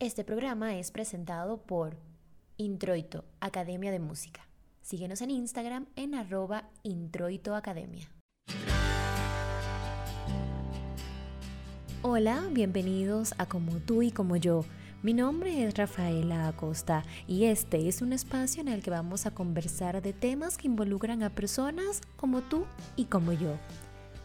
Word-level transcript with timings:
Este 0.00 0.22
programa 0.22 0.76
es 0.76 0.92
presentado 0.92 1.56
por 1.56 1.96
Introito, 2.56 3.24
Academia 3.40 3.90
de 3.90 3.98
Música. 3.98 4.46
Síguenos 4.80 5.22
en 5.22 5.32
Instagram 5.32 5.86
en 5.96 6.14
arroba 6.14 6.70
introitoacademia. 6.84 8.08
Hola, 12.02 12.44
bienvenidos 12.52 13.34
a 13.38 13.46
Como 13.46 13.80
tú 13.80 14.02
y 14.02 14.12
como 14.12 14.36
yo. 14.36 14.64
Mi 15.02 15.14
nombre 15.14 15.64
es 15.64 15.76
Rafaela 15.76 16.46
Acosta 16.46 17.02
y 17.26 17.46
este 17.46 17.88
es 17.88 18.00
un 18.00 18.12
espacio 18.12 18.60
en 18.60 18.68
el 18.68 18.84
que 18.84 18.90
vamos 18.90 19.26
a 19.26 19.32
conversar 19.32 20.00
de 20.00 20.12
temas 20.12 20.58
que 20.58 20.68
involucran 20.68 21.24
a 21.24 21.30
personas 21.30 22.02
como 22.14 22.42
tú 22.42 22.66
y 22.94 23.06
como 23.06 23.32
yo. 23.32 23.56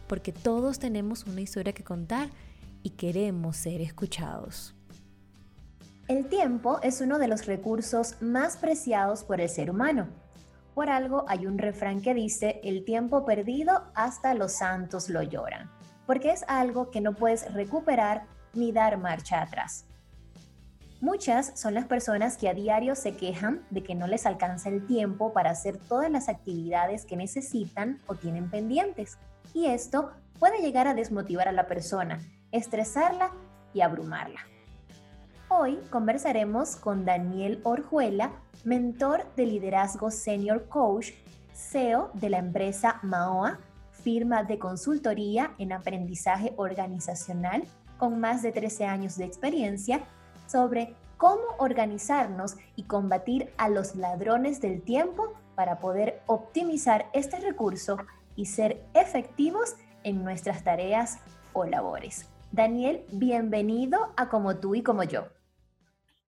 Porque 0.07 0.33
todos 0.33 0.77
tenemos 0.77 1.25
una 1.25 1.41
historia 1.41 1.73
que 1.73 1.83
contar 1.83 2.29
y 2.83 2.91
queremos 2.91 3.57
ser 3.57 3.81
escuchados. 3.81 4.75
El 6.09 6.27
tiempo 6.27 6.81
es 6.83 6.99
uno 6.99 7.17
de 7.17 7.29
los 7.29 7.45
recursos 7.45 8.21
más 8.21 8.57
preciados 8.57 9.23
por 9.23 9.39
el 9.39 9.47
ser 9.47 9.71
humano. 9.71 10.09
Por 10.75 10.89
algo 10.89 11.23
hay 11.29 11.45
un 11.45 11.57
refrán 11.57 12.01
que 12.01 12.13
dice, 12.13 12.59
el 12.65 12.83
tiempo 12.83 13.23
perdido 13.23 13.85
hasta 13.95 14.33
los 14.33 14.51
santos 14.51 15.07
lo 15.07 15.23
lloran, 15.23 15.71
porque 16.05 16.31
es 16.31 16.43
algo 16.49 16.91
que 16.91 16.99
no 16.99 17.13
puedes 17.13 17.53
recuperar 17.53 18.25
ni 18.53 18.73
dar 18.73 18.97
marcha 18.97 19.41
atrás. 19.41 19.85
Muchas 20.99 21.57
son 21.57 21.73
las 21.73 21.85
personas 21.85 22.35
que 22.35 22.49
a 22.49 22.53
diario 22.53 22.95
se 22.95 23.15
quejan 23.15 23.65
de 23.69 23.81
que 23.81 23.95
no 23.95 24.05
les 24.05 24.25
alcanza 24.25 24.67
el 24.67 24.85
tiempo 24.85 25.31
para 25.31 25.51
hacer 25.51 25.77
todas 25.77 26.11
las 26.11 26.27
actividades 26.27 27.05
que 27.05 27.15
necesitan 27.15 28.01
o 28.07 28.15
tienen 28.15 28.49
pendientes. 28.49 29.17
Y 29.53 29.67
esto 29.67 30.11
puede 30.37 30.61
llegar 30.61 30.87
a 30.87 30.95
desmotivar 30.95 31.47
a 31.47 31.53
la 31.53 31.67
persona, 31.67 32.19
estresarla 32.51 33.31
y 33.73 33.81
abrumarla. 33.81 34.52
Hoy 35.55 35.77
conversaremos 35.91 36.75
con 36.75 37.05
Daniel 37.05 37.61
Orjuela, 37.63 38.31
mentor 38.63 39.23
de 39.35 39.45
liderazgo 39.45 40.09
senior 40.09 40.67
coach, 40.67 41.11
CEO 41.53 42.09
de 42.15 42.31
la 42.31 42.39
empresa 42.39 42.99
Maoa, 43.03 43.59
firma 43.91 44.43
de 44.43 44.57
consultoría 44.57 45.53
en 45.59 45.71
aprendizaje 45.71 46.53
organizacional 46.57 47.65
con 47.99 48.19
más 48.19 48.41
de 48.41 48.51
13 48.51 48.85
años 48.85 49.15
de 49.15 49.25
experiencia, 49.25 50.01
sobre 50.47 50.95
cómo 51.17 51.43
organizarnos 51.59 52.55
y 52.75 52.83
combatir 52.83 53.51
a 53.57 53.69
los 53.69 53.95
ladrones 53.95 54.59
del 54.59 54.81
tiempo 54.81 55.33
para 55.53 55.77
poder 55.77 56.23
optimizar 56.25 57.05
este 57.13 57.39
recurso 57.39 57.97
y 58.35 58.47
ser 58.47 58.83
efectivos 58.95 59.75
en 60.03 60.23
nuestras 60.23 60.63
tareas 60.63 61.19
o 61.53 61.65
labores. 61.65 62.27
Daniel, 62.51 63.05
bienvenido 63.11 64.13
a 64.17 64.29
Como 64.29 64.57
tú 64.57 64.73
y 64.73 64.81
como 64.81 65.03
yo. 65.03 65.27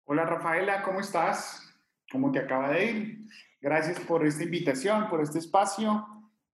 Hola 0.08 0.24
Rafaela, 0.24 0.84
¿cómo 0.84 1.00
estás? 1.00 1.68
¿Cómo 2.12 2.32
te 2.32 2.38
acaba 2.38 2.70
de 2.70 2.86
ir? 2.86 3.26
Gracias 3.60 4.00
por 4.02 4.24
esta 4.24 4.44
invitación, 4.44 5.10
por 5.10 5.20
este 5.20 5.40
espacio. 5.40 6.06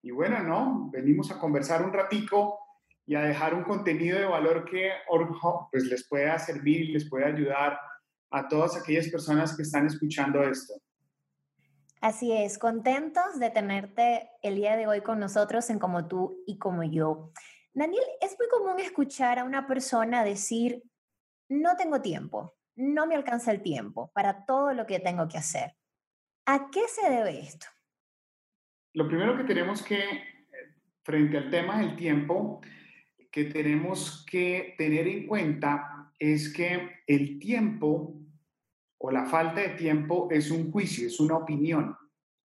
Y 0.02 0.12
bueno, 0.12 0.42
¿no? 0.42 0.90
Venimos 0.90 1.32
a 1.32 1.38
conversar 1.38 1.84
un 1.84 1.92
ratico 1.92 2.58
y 3.06 3.16
a 3.16 3.24
dejar 3.24 3.54
un 3.54 3.64
contenido 3.64 4.18
de 4.18 4.26
valor 4.26 4.64
que 4.64 4.92
pues, 5.70 5.84
les 5.84 6.08
pueda 6.08 6.40
servir, 6.40 6.92
les 6.92 7.10
pueda 7.10 7.28
ayudar 7.28 7.78
a 8.30 8.48
todas 8.48 8.78
aquellas 8.78 9.10
personas 9.10 9.54
que 9.58 9.64
están 9.64 9.86
escuchando 9.86 10.42
esto. 10.44 10.76
Así 12.00 12.32
es, 12.32 12.58
contentos 12.58 13.38
de 13.38 13.50
tenerte 13.50 14.30
el 14.42 14.56
día 14.56 14.78
de 14.78 14.88
hoy 14.88 15.02
con 15.02 15.20
nosotros 15.20 15.70
en 15.70 15.78
Como 15.78 16.08
tú 16.08 16.42
y 16.48 16.58
como 16.58 16.84
yo. 16.84 17.34
Daniel, 17.74 18.06
es 18.22 18.38
muy 18.40 18.48
común 18.48 18.80
escuchar 18.80 19.40
a 19.40 19.44
una 19.44 19.68
persona 19.68 20.24
decir, 20.24 20.84
no 21.50 21.76
tengo 21.76 22.02
tiempo, 22.02 22.56
no 22.82 23.06
me 23.06 23.16
alcanza 23.16 23.52
el 23.52 23.62
tiempo 23.62 24.12
para 24.14 24.46
todo 24.46 24.74
lo 24.74 24.86
que 24.86 25.00
tengo 25.00 25.28
que 25.28 25.38
hacer. 25.38 25.76
¿A 26.46 26.70
qué 26.72 26.88
se 26.88 27.10
debe 27.10 27.40
esto? 27.40 27.68
Lo 28.94 29.08
primero 29.08 29.38
que 29.38 29.44
tenemos 29.44 29.84
que, 29.84 30.00
frente 31.04 31.38
al 31.38 31.50
tema 31.50 31.80
del 31.80 31.96
tiempo, 31.96 32.62
que 33.32 33.46
tenemos 33.46 34.26
que 34.30 34.76
tener 34.78 35.08
en 35.08 35.28
cuenta 35.28 36.12
es 36.20 36.52
que 36.52 37.04
el 37.08 37.40
tiempo 37.40 38.16
o 38.98 39.12
la 39.12 39.26
falta 39.26 39.62
de 39.62 39.70
tiempo 39.70 40.28
es 40.30 40.52
un 40.52 40.72
juicio, 40.72 41.08
es 41.08 41.20
una 41.20 41.38
opinión. 41.38 41.96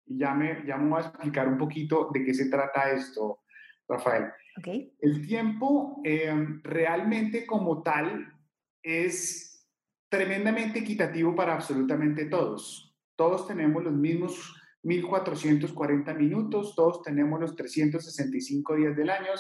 Y 0.07 0.19
ya 0.19 0.35
me, 0.35 0.65
ya 0.67 0.77
me 0.77 0.89
voy 0.89 1.03
a 1.03 1.07
explicar 1.07 1.49
un 1.49 1.59
poquito 1.59 2.11
de 2.13 2.25
qué 2.25 2.33
se 2.33 2.49
trata 2.49 2.91
esto, 2.91 3.41
Rafael. 3.89 4.27
Okay. 4.59 4.95
El 5.01 5.27
tiempo 5.27 6.01
eh, 6.05 6.33
realmente 6.63 7.45
como 7.45 7.83
tal 7.83 8.33
es 8.83 9.56
tremendamente 10.17 10.79
equitativo 10.79 11.37
para 11.37 11.53
absolutamente 11.53 12.25
todos. 12.25 12.97
Todos 13.17 13.47
tenemos 13.47 13.85
los 13.85 13.93
mismos 13.93 14.55
1440 14.83 16.15
minutos, 16.15 16.75
todos 16.75 17.03
tenemos 17.03 17.39
los 17.39 17.55
365 17.55 18.77
días 18.77 18.97
del 18.97 19.11
año, 19.11 19.33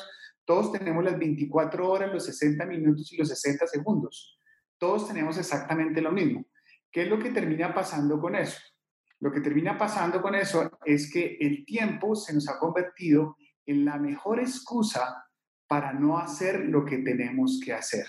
todos 0.44 0.72
tenemos 0.72 1.02
las 1.02 1.18
24 1.18 1.90
horas, 1.90 2.12
los 2.12 2.26
60 2.26 2.66
minutos 2.66 3.10
y 3.10 3.16
los 3.16 3.28
60 3.28 3.66
segundos. 3.66 4.38
Todos 4.76 5.08
tenemos 5.08 5.38
exactamente 5.38 6.02
lo 6.02 6.12
mismo. 6.12 6.44
¿Qué 6.92 7.04
es 7.04 7.08
lo 7.08 7.18
que 7.18 7.30
termina 7.30 7.72
pasando 7.72 8.20
con 8.20 8.34
eso? 8.34 8.60
Lo 9.20 9.32
que 9.32 9.40
termina 9.40 9.78
pasando 9.78 10.20
con 10.20 10.34
eso 10.34 10.78
es 10.84 11.10
que 11.10 11.38
el 11.40 11.64
tiempo 11.64 12.14
se 12.14 12.34
nos 12.34 12.50
ha 12.50 12.58
convertido 12.58 13.38
en 13.64 13.86
la 13.86 13.96
mejor 13.98 14.40
excusa 14.40 15.24
para 15.66 15.94
no 15.94 16.18
hacer 16.18 16.66
lo 16.66 16.84
que 16.84 16.98
tenemos 16.98 17.60
que 17.64 17.72
hacer 17.72 18.06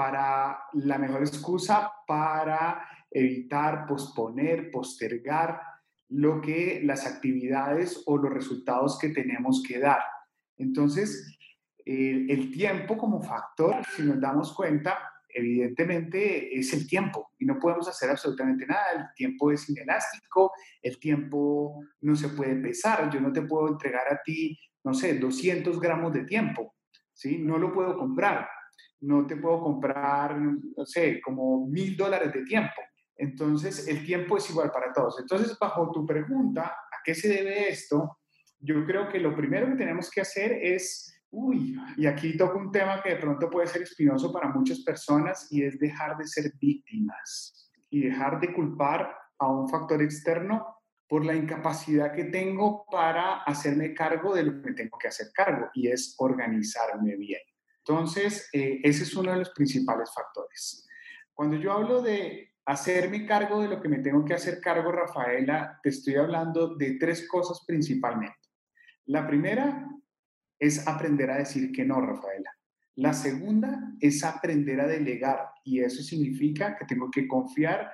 para 0.00 0.64
la 0.72 0.96
mejor 0.96 1.20
excusa 1.20 1.92
para 2.06 2.88
evitar, 3.10 3.86
posponer, 3.86 4.70
postergar 4.70 5.60
lo 6.08 6.40
que 6.40 6.80
las 6.82 7.06
actividades 7.06 8.02
o 8.06 8.16
los 8.16 8.32
resultados 8.32 8.98
que 8.98 9.10
tenemos 9.10 9.62
que 9.62 9.78
dar. 9.78 10.00
Entonces, 10.56 11.38
el 11.84 12.50
tiempo 12.50 12.96
como 12.96 13.20
factor, 13.20 13.84
si 13.94 14.02
nos 14.02 14.18
damos 14.18 14.54
cuenta, 14.54 14.98
evidentemente 15.28 16.58
es 16.58 16.72
el 16.72 16.88
tiempo 16.88 17.32
y 17.38 17.44
no 17.44 17.58
podemos 17.58 17.86
hacer 17.86 18.08
absolutamente 18.08 18.64
nada. 18.64 18.92
El 18.92 19.04
tiempo 19.14 19.52
es 19.52 19.68
inelástico, 19.68 20.52
el 20.80 20.98
tiempo 20.98 21.84
no 22.00 22.16
se 22.16 22.30
puede 22.30 22.56
pesar. 22.56 23.10
Yo 23.10 23.20
no 23.20 23.34
te 23.34 23.42
puedo 23.42 23.68
entregar 23.68 24.10
a 24.10 24.22
ti, 24.24 24.58
no 24.82 24.94
sé, 24.94 25.18
200 25.18 25.78
gramos 25.78 26.14
de 26.14 26.24
tiempo, 26.24 26.74
¿sí? 27.12 27.36
No 27.36 27.58
lo 27.58 27.70
puedo 27.70 27.98
comprar 27.98 28.48
no 29.00 29.26
te 29.26 29.36
puedo 29.36 29.60
comprar, 29.60 30.38
no 30.38 30.84
sé, 30.84 31.20
como 31.20 31.66
mil 31.66 31.96
dólares 31.96 32.32
de 32.32 32.44
tiempo. 32.44 32.80
Entonces, 33.16 33.86
el 33.86 34.04
tiempo 34.04 34.36
es 34.38 34.48
igual 34.50 34.70
para 34.70 34.92
todos. 34.92 35.18
Entonces, 35.20 35.56
bajo 35.58 35.90
tu 35.90 36.06
pregunta, 36.06 36.66
¿a 36.66 36.96
qué 37.04 37.14
se 37.14 37.28
debe 37.28 37.68
esto? 37.68 38.18
Yo 38.58 38.84
creo 38.86 39.08
que 39.08 39.18
lo 39.18 39.34
primero 39.34 39.68
que 39.68 39.76
tenemos 39.76 40.10
que 40.10 40.22
hacer 40.22 40.52
es, 40.52 41.22
uy, 41.30 41.78
y 41.96 42.06
aquí 42.06 42.36
toco 42.36 42.58
un 42.58 42.70
tema 42.70 43.02
que 43.02 43.10
de 43.10 43.16
pronto 43.16 43.50
puede 43.50 43.66
ser 43.66 43.82
espinoso 43.82 44.32
para 44.32 44.48
muchas 44.48 44.80
personas 44.80 45.50
y 45.50 45.62
es 45.62 45.78
dejar 45.78 46.16
de 46.16 46.26
ser 46.26 46.52
víctimas 46.58 47.70
y 47.90 48.00
dejar 48.00 48.40
de 48.40 48.52
culpar 48.52 49.14
a 49.38 49.48
un 49.48 49.68
factor 49.68 50.02
externo 50.02 50.76
por 51.08 51.24
la 51.24 51.34
incapacidad 51.34 52.14
que 52.14 52.24
tengo 52.24 52.86
para 52.90 53.42
hacerme 53.42 53.92
cargo 53.92 54.34
de 54.34 54.44
lo 54.44 54.62
que 54.62 54.72
tengo 54.72 54.96
que 54.96 55.08
hacer 55.08 55.26
cargo 55.34 55.68
y 55.74 55.88
es 55.88 56.14
organizarme 56.18 57.16
bien. 57.16 57.40
Entonces, 57.86 58.48
eh, 58.52 58.80
ese 58.82 59.04
es 59.04 59.14
uno 59.14 59.32
de 59.32 59.38
los 59.38 59.50
principales 59.50 60.10
factores. 60.14 60.86
Cuando 61.32 61.56
yo 61.56 61.72
hablo 61.72 62.02
de 62.02 62.52
hacerme 62.66 63.26
cargo 63.26 63.62
de 63.62 63.68
lo 63.68 63.80
que 63.80 63.88
me 63.88 63.98
tengo 63.98 64.24
que 64.24 64.34
hacer 64.34 64.60
cargo, 64.60 64.92
Rafaela, 64.92 65.80
te 65.82 65.88
estoy 65.88 66.16
hablando 66.16 66.76
de 66.76 66.98
tres 66.98 67.26
cosas 67.26 67.64
principalmente. 67.66 68.36
La 69.06 69.26
primera 69.26 69.88
es 70.58 70.86
aprender 70.86 71.30
a 71.30 71.38
decir 71.38 71.72
que 71.72 71.84
no, 71.84 72.00
Rafaela. 72.00 72.50
La 72.96 73.14
segunda 73.14 73.94
es 73.98 74.22
aprender 74.22 74.80
a 74.80 74.86
delegar 74.86 75.48
y 75.64 75.80
eso 75.80 76.02
significa 76.02 76.76
que 76.76 76.84
tengo 76.84 77.10
que 77.10 77.26
confiar 77.26 77.90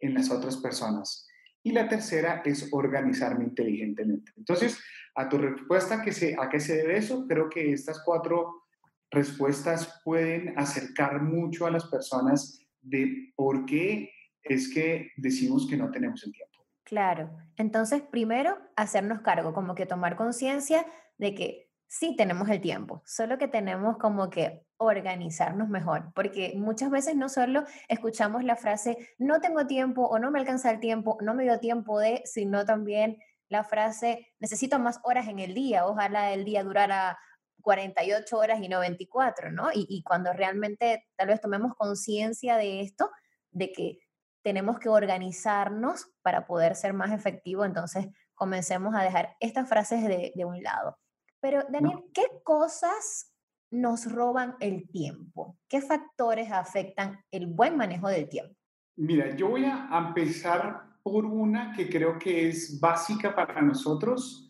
en 0.00 0.14
las 0.14 0.30
otras 0.30 0.56
personas. 0.56 1.28
Y 1.62 1.72
la 1.72 1.88
tercera 1.88 2.42
es 2.44 2.68
organizarme 2.72 3.44
inteligentemente. 3.44 4.32
Entonces, 4.36 4.78
a 5.14 5.28
tu 5.28 5.38
respuesta, 5.38 6.02
¿a 6.02 6.48
qué 6.48 6.60
se 6.60 6.76
debe 6.76 6.96
eso? 6.96 7.26
Creo 7.26 7.48
que 7.48 7.72
estas 7.72 8.02
cuatro 8.04 8.65
respuestas 9.10 10.00
pueden 10.04 10.58
acercar 10.58 11.22
mucho 11.22 11.66
a 11.66 11.70
las 11.70 11.86
personas 11.86 12.60
de 12.80 13.32
por 13.36 13.66
qué 13.66 14.10
es 14.42 14.72
que 14.72 15.10
decimos 15.16 15.66
que 15.68 15.76
no 15.76 15.90
tenemos 15.90 16.24
el 16.24 16.32
tiempo. 16.32 16.60
Claro, 16.84 17.36
entonces 17.56 18.02
primero 18.02 18.58
hacernos 18.76 19.20
cargo, 19.20 19.52
como 19.52 19.74
que 19.74 19.86
tomar 19.86 20.16
conciencia 20.16 20.86
de 21.18 21.34
que 21.34 21.66
sí 21.88 22.14
tenemos 22.16 22.48
el 22.48 22.60
tiempo, 22.60 23.02
solo 23.04 23.38
que 23.38 23.48
tenemos 23.48 23.96
como 23.98 24.30
que 24.30 24.66
organizarnos 24.76 25.68
mejor, 25.68 26.12
porque 26.14 26.52
muchas 26.56 26.90
veces 26.90 27.16
no 27.16 27.28
solo 27.28 27.64
escuchamos 27.88 28.44
la 28.44 28.56
frase 28.56 28.98
no 29.18 29.40
tengo 29.40 29.66
tiempo 29.66 30.06
o 30.06 30.18
no 30.18 30.30
me 30.30 30.38
alcanza 30.38 30.70
el 30.70 30.80
tiempo, 30.80 31.18
no 31.22 31.34
me 31.34 31.44
dio 31.44 31.58
tiempo 31.58 31.98
de, 31.98 32.22
sino 32.24 32.64
también 32.64 33.18
la 33.48 33.64
frase 33.64 34.34
necesito 34.38 34.78
más 34.78 35.00
horas 35.04 35.28
en 35.28 35.38
el 35.38 35.54
día, 35.54 35.86
ojalá 35.86 36.32
el 36.32 36.44
día 36.44 36.62
durara 36.62 37.18
48 37.66 38.38
horas 38.38 38.60
y 38.62 38.68
no 38.68 38.78
24, 38.78 39.50
¿no? 39.50 39.72
Y, 39.74 39.88
y 39.90 40.04
cuando 40.04 40.32
realmente 40.32 41.04
tal 41.16 41.26
vez 41.26 41.40
tomemos 41.40 41.74
conciencia 41.74 42.56
de 42.56 42.80
esto, 42.80 43.10
de 43.50 43.72
que 43.72 43.98
tenemos 44.44 44.78
que 44.78 44.88
organizarnos 44.88 46.06
para 46.22 46.46
poder 46.46 46.76
ser 46.76 46.92
más 46.92 47.10
efectivos, 47.10 47.66
entonces 47.66 48.06
comencemos 48.36 48.94
a 48.94 49.02
dejar 49.02 49.34
estas 49.40 49.68
frases 49.68 50.04
de, 50.04 50.32
de 50.36 50.44
un 50.44 50.62
lado. 50.62 50.96
Pero 51.40 51.64
Daniel, 51.68 52.04
¿qué 52.14 52.22
cosas 52.44 53.34
nos 53.72 54.12
roban 54.12 54.54
el 54.60 54.88
tiempo? 54.88 55.58
¿Qué 55.68 55.80
factores 55.80 56.52
afectan 56.52 57.18
el 57.32 57.48
buen 57.48 57.76
manejo 57.76 58.06
del 58.06 58.28
tiempo? 58.28 58.54
Mira, 58.94 59.34
yo 59.34 59.48
voy 59.48 59.64
a 59.64 59.88
empezar 60.06 61.00
por 61.02 61.24
una 61.24 61.72
que 61.72 61.90
creo 61.90 62.16
que 62.16 62.48
es 62.48 62.78
básica 62.78 63.34
para 63.34 63.60
nosotros 63.60 64.45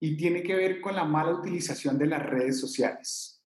y 0.00 0.16
tiene 0.16 0.42
que 0.42 0.54
ver 0.54 0.80
con 0.80 0.94
la 0.94 1.04
mala 1.04 1.32
utilización 1.32 1.98
de 1.98 2.06
las 2.06 2.24
redes 2.24 2.60
sociales. 2.60 3.42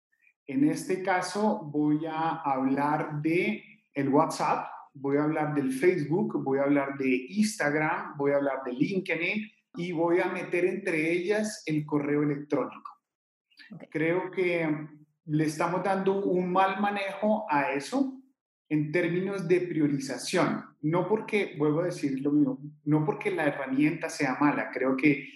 En 0.46 0.68
este 0.68 1.02
caso 1.02 1.60
voy 1.64 2.06
a 2.06 2.40
hablar 2.40 3.22
de 3.22 3.62
el 3.94 4.08
WhatsApp, 4.08 4.66
voy 4.94 5.16
a 5.16 5.24
hablar 5.24 5.54
del 5.54 5.72
Facebook, 5.72 6.42
voy 6.42 6.58
a 6.58 6.62
hablar 6.62 6.96
de 6.98 7.26
Instagram, 7.28 8.16
voy 8.16 8.32
a 8.32 8.36
hablar 8.36 8.62
de 8.64 8.72
LinkedIn 8.72 9.50
y 9.76 9.92
voy 9.92 10.20
a 10.20 10.26
meter 10.26 10.64
entre 10.64 11.12
ellas 11.12 11.62
el 11.66 11.86
correo 11.86 12.22
electrónico. 12.22 12.90
Creo 13.90 14.30
que 14.30 14.68
le 15.26 15.44
estamos 15.44 15.84
dando 15.84 16.24
un 16.24 16.50
mal 16.50 16.80
manejo 16.80 17.46
a 17.48 17.72
eso 17.72 18.20
en 18.68 18.90
términos 18.90 19.46
de 19.46 19.60
priorización. 19.60 20.64
No 20.82 21.06
porque, 21.06 21.54
vuelvo 21.58 21.80
a 21.80 21.86
decir 21.86 22.20
lo 22.20 22.32
mismo, 22.32 22.58
no 22.84 23.04
porque 23.04 23.30
la 23.30 23.46
herramienta 23.46 24.08
sea 24.08 24.36
mala. 24.40 24.70
Creo 24.72 24.96
que 24.96 25.28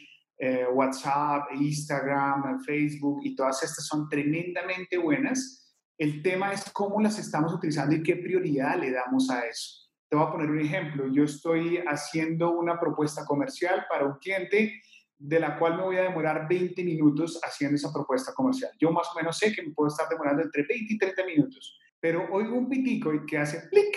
eh, 0.45 0.67
WhatsApp, 0.73 1.53
Instagram, 1.59 2.61
Facebook 2.65 3.21
y 3.25 3.35
todas 3.35 3.63
estas 3.63 3.87
son 3.87 4.09
tremendamente 4.09 4.99
buenas 4.99 5.65
el 5.97 6.23
tema 6.23 6.53
es 6.53 6.65
cómo 6.73 7.01
las 7.01 7.19
estamos 7.19 7.53
utilizando 7.53 7.95
y 7.95 8.03
qué 8.03 8.17
prioridad 8.17 8.79
le 8.81 8.91
damos 8.91 9.31
a 9.31 9.47
eso. 9.47 9.91
Te 10.09 10.17
voy 10.17 10.27
a 10.27 10.33
poner 10.33 10.51
un 10.51 10.61
ejemplo. 10.61 11.07
Yo 11.07 11.25
estoy 11.25 11.79
haciendo 11.87 12.51
una 12.51 12.81
propuesta 12.81 13.25
comercial 13.25 13.87
para 13.89 14.05
un 14.05 14.19
cliente 14.19 14.83
de 15.17 15.41
la 15.41 15.57
cual 15.57 15.77
me 15.77 15.85
voy 15.85 15.97
a 15.97 16.03
demorar 16.03 16.49
20 16.49 16.83
minutos 16.83 17.39
haciendo 17.45 17.77
esa 17.77 17.93
propuesta 17.93 18.33
comercial. 18.35 18.73
Yo 18.81 18.91
más 18.91 19.09
o 19.15 19.17
menos 19.17 19.39
sé 19.39 19.55
que 19.55 19.63
me 19.63 19.73
puedo 19.73 19.89
estar 19.89 20.09
demorando 20.09 20.43
entre 20.43 20.65
20 20.65 20.95
y 20.95 20.99
30 20.99 21.25
minutos, 21.25 21.79
pero 22.01 22.27
oigo 22.33 22.59
un 22.59 22.69
pitico 22.69 23.13
que 23.25 23.39
hace 23.39 23.69
clic 23.69 23.97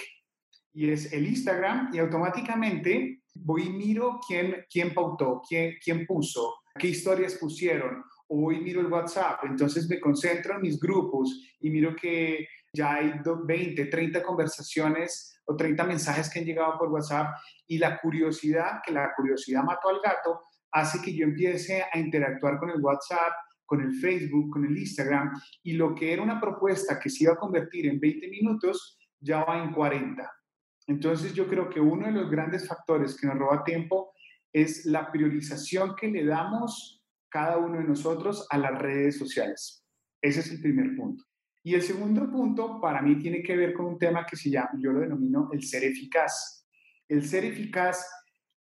y 0.73 0.91
es 0.91 1.11
el 1.11 1.25
Instagram 1.25 1.89
y 1.93 1.97
automáticamente 1.97 3.23
voy 3.43 3.63
y 3.63 3.69
miro 3.69 4.19
quién, 4.27 4.65
quién 4.69 4.93
pautó, 4.93 5.41
quién, 5.47 5.75
quién 5.83 6.05
puso, 6.05 6.55
qué 6.77 6.87
historias 6.87 7.35
pusieron, 7.35 8.03
hoy 8.27 8.59
miro 8.59 8.81
el 8.81 8.91
WhatsApp, 8.91 9.39
entonces 9.43 9.87
me 9.89 9.99
concentro 9.99 10.55
en 10.55 10.61
mis 10.61 10.79
grupos 10.79 11.55
y 11.59 11.69
miro 11.69 11.95
que 11.95 12.47
ya 12.73 12.95
hay 12.95 13.13
20, 13.23 13.85
30 13.85 14.21
conversaciones 14.23 15.39
o 15.45 15.55
30 15.55 15.83
mensajes 15.85 16.29
que 16.29 16.39
han 16.39 16.45
llegado 16.45 16.77
por 16.77 16.89
WhatsApp 16.89 17.35
y 17.67 17.77
la 17.77 17.99
curiosidad, 17.99 18.81
que 18.85 18.91
la 18.91 19.13
curiosidad 19.15 19.63
mató 19.63 19.89
al 19.89 20.01
gato, 20.03 20.41
hace 20.71 21.01
que 21.01 21.15
yo 21.15 21.23
empiece 21.23 21.83
a 21.91 21.97
interactuar 21.97 22.59
con 22.59 22.69
el 22.69 22.81
WhatsApp, 22.81 23.33
con 23.65 23.81
el 23.81 23.93
Facebook, 23.95 24.51
con 24.51 24.65
el 24.65 24.77
Instagram 24.77 25.31
y 25.63 25.73
lo 25.73 25.95
que 25.95 26.13
era 26.13 26.21
una 26.21 26.39
propuesta 26.39 26.99
que 26.99 27.09
se 27.09 27.23
iba 27.23 27.33
a 27.33 27.37
convertir 27.37 27.87
en 27.87 27.99
20 27.99 28.27
minutos 28.29 28.97
ya 29.19 29.43
va 29.43 29.61
en 29.63 29.71
40. 29.73 30.36
Entonces 30.87 31.33
yo 31.33 31.47
creo 31.47 31.69
que 31.69 31.79
uno 31.79 32.07
de 32.07 32.13
los 32.13 32.29
grandes 32.29 32.67
factores 32.67 33.15
que 33.19 33.27
nos 33.27 33.37
roba 33.37 33.63
tiempo 33.63 34.13
es 34.51 34.85
la 34.85 35.11
priorización 35.11 35.95
que 35.95 36.07
le 36.07 36.25
damos 36.25 37.03
cada 37.29 37.57
uno 37.57 37.77
de 37.77 37.83
nosotros 37.83 38.47
a 38.49 38.57
las 38.57 38.79
redes 38.79 39.17
sociales. 39.17 39.85
Ese 40.21 40.39
es 40.39 40.51
el 40.51 40.61
primer 40.61 40.95
punto. 40.95 41.23
Y 41.63 41.75
el 41.75 41.81
segundo 41.81 42.31
punto 42.31 42.79
para 42.79 43.01
mí 43.01 43.19
tiene 43.19 43.43
que 43.43 43.57
ver 43.57 43.73
con 43.73 43.85
un 43.85 43.97
tema 43.97 44.25
que 44.25 44.37
se 44.37 44.49
llama, 44.49 44.71
yo 44.79 44.93
lo 44.93 45.01
denomino 45.01 45.49
el 45.51 45.61
ser 45.63 45.83
eficaz. 45.83 46.65
El 47.07 47.27
ser 47.27 47.43
eficaz 47.43 48.07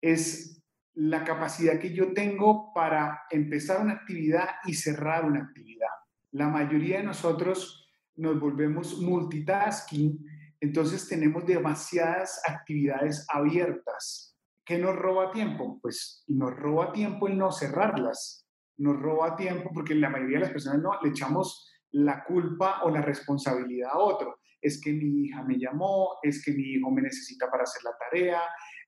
es 0.01 0.62
la 0.95 1.24
capacidad 1.24 1.80
que 1.80 1.94
yo 1.94 2.12
tengo 2.13 2.74
para 2.74 3.22
empezar 3.30 3.81
una 3.81 3.94
actividad 3.94 4.50
y 4.65 4.74
cerrar 4.74 5.24
una 5.24 5.39
actividad. 5.39 5.88
La 6.31 6.50
mayoría 6.50 6.98
de 6.98 7.06
nosotros 7.06 7.89
nos 8.15 8.38
volvemos 8.38 9.00
multitasking, 9.00 10.19
entonces 10.62 11.08
tenemos 11.08 11.46
demasiadas 11.46 12.42
actividades 12.48 13.26
abiertas. 13.30 14.38
¿Qué 14.66 14.78
nos 14.78 14.96
roba 14.96 15.32
tiempo? 15.32 15.80
Pues 15.82 16.24
nos 16.28 16.56
roba 16.56 16.92
tiempo 16.92 17.28
el 17.28 17.38
no 17.38 17.52
cerrarlas 17.52 18.46
nos 18.80 19.00
roba 19.00 19.36
tiempo 19.36 19.70
porque 19.74 19.94
la 19.94 20.10
mayoría 20.10 20.38
de 20.38 20.46
las 20.46 20.52
personas 20.52 20.82
no 20.82 20.92
le 21.02 21.10
echamos 21.10 21.70
la 21.92 22.24
culpa 22.24 22.82
o 22.84 22.90
la 22.90 23.02
responsabilidad 23.02 23.92
a 23.92 24.00
otro. 24.00 24.40
Es 24.62 24.82
que 24.82 24.92
mi 24.92 25.26
hija 25.26 25.44
me 25.44 25.58
llamó, 25.58 26.18
es 26.24 26.44
que 26.44 26.52
mi 26.52 26.64
hijo 26.64 26.90
me 26.92 27.02
necesita 27.02 27.50
para 27.50 27.64
hacer 27.64 27.84
la 27.84 27.92
tarea, 27.98 28.42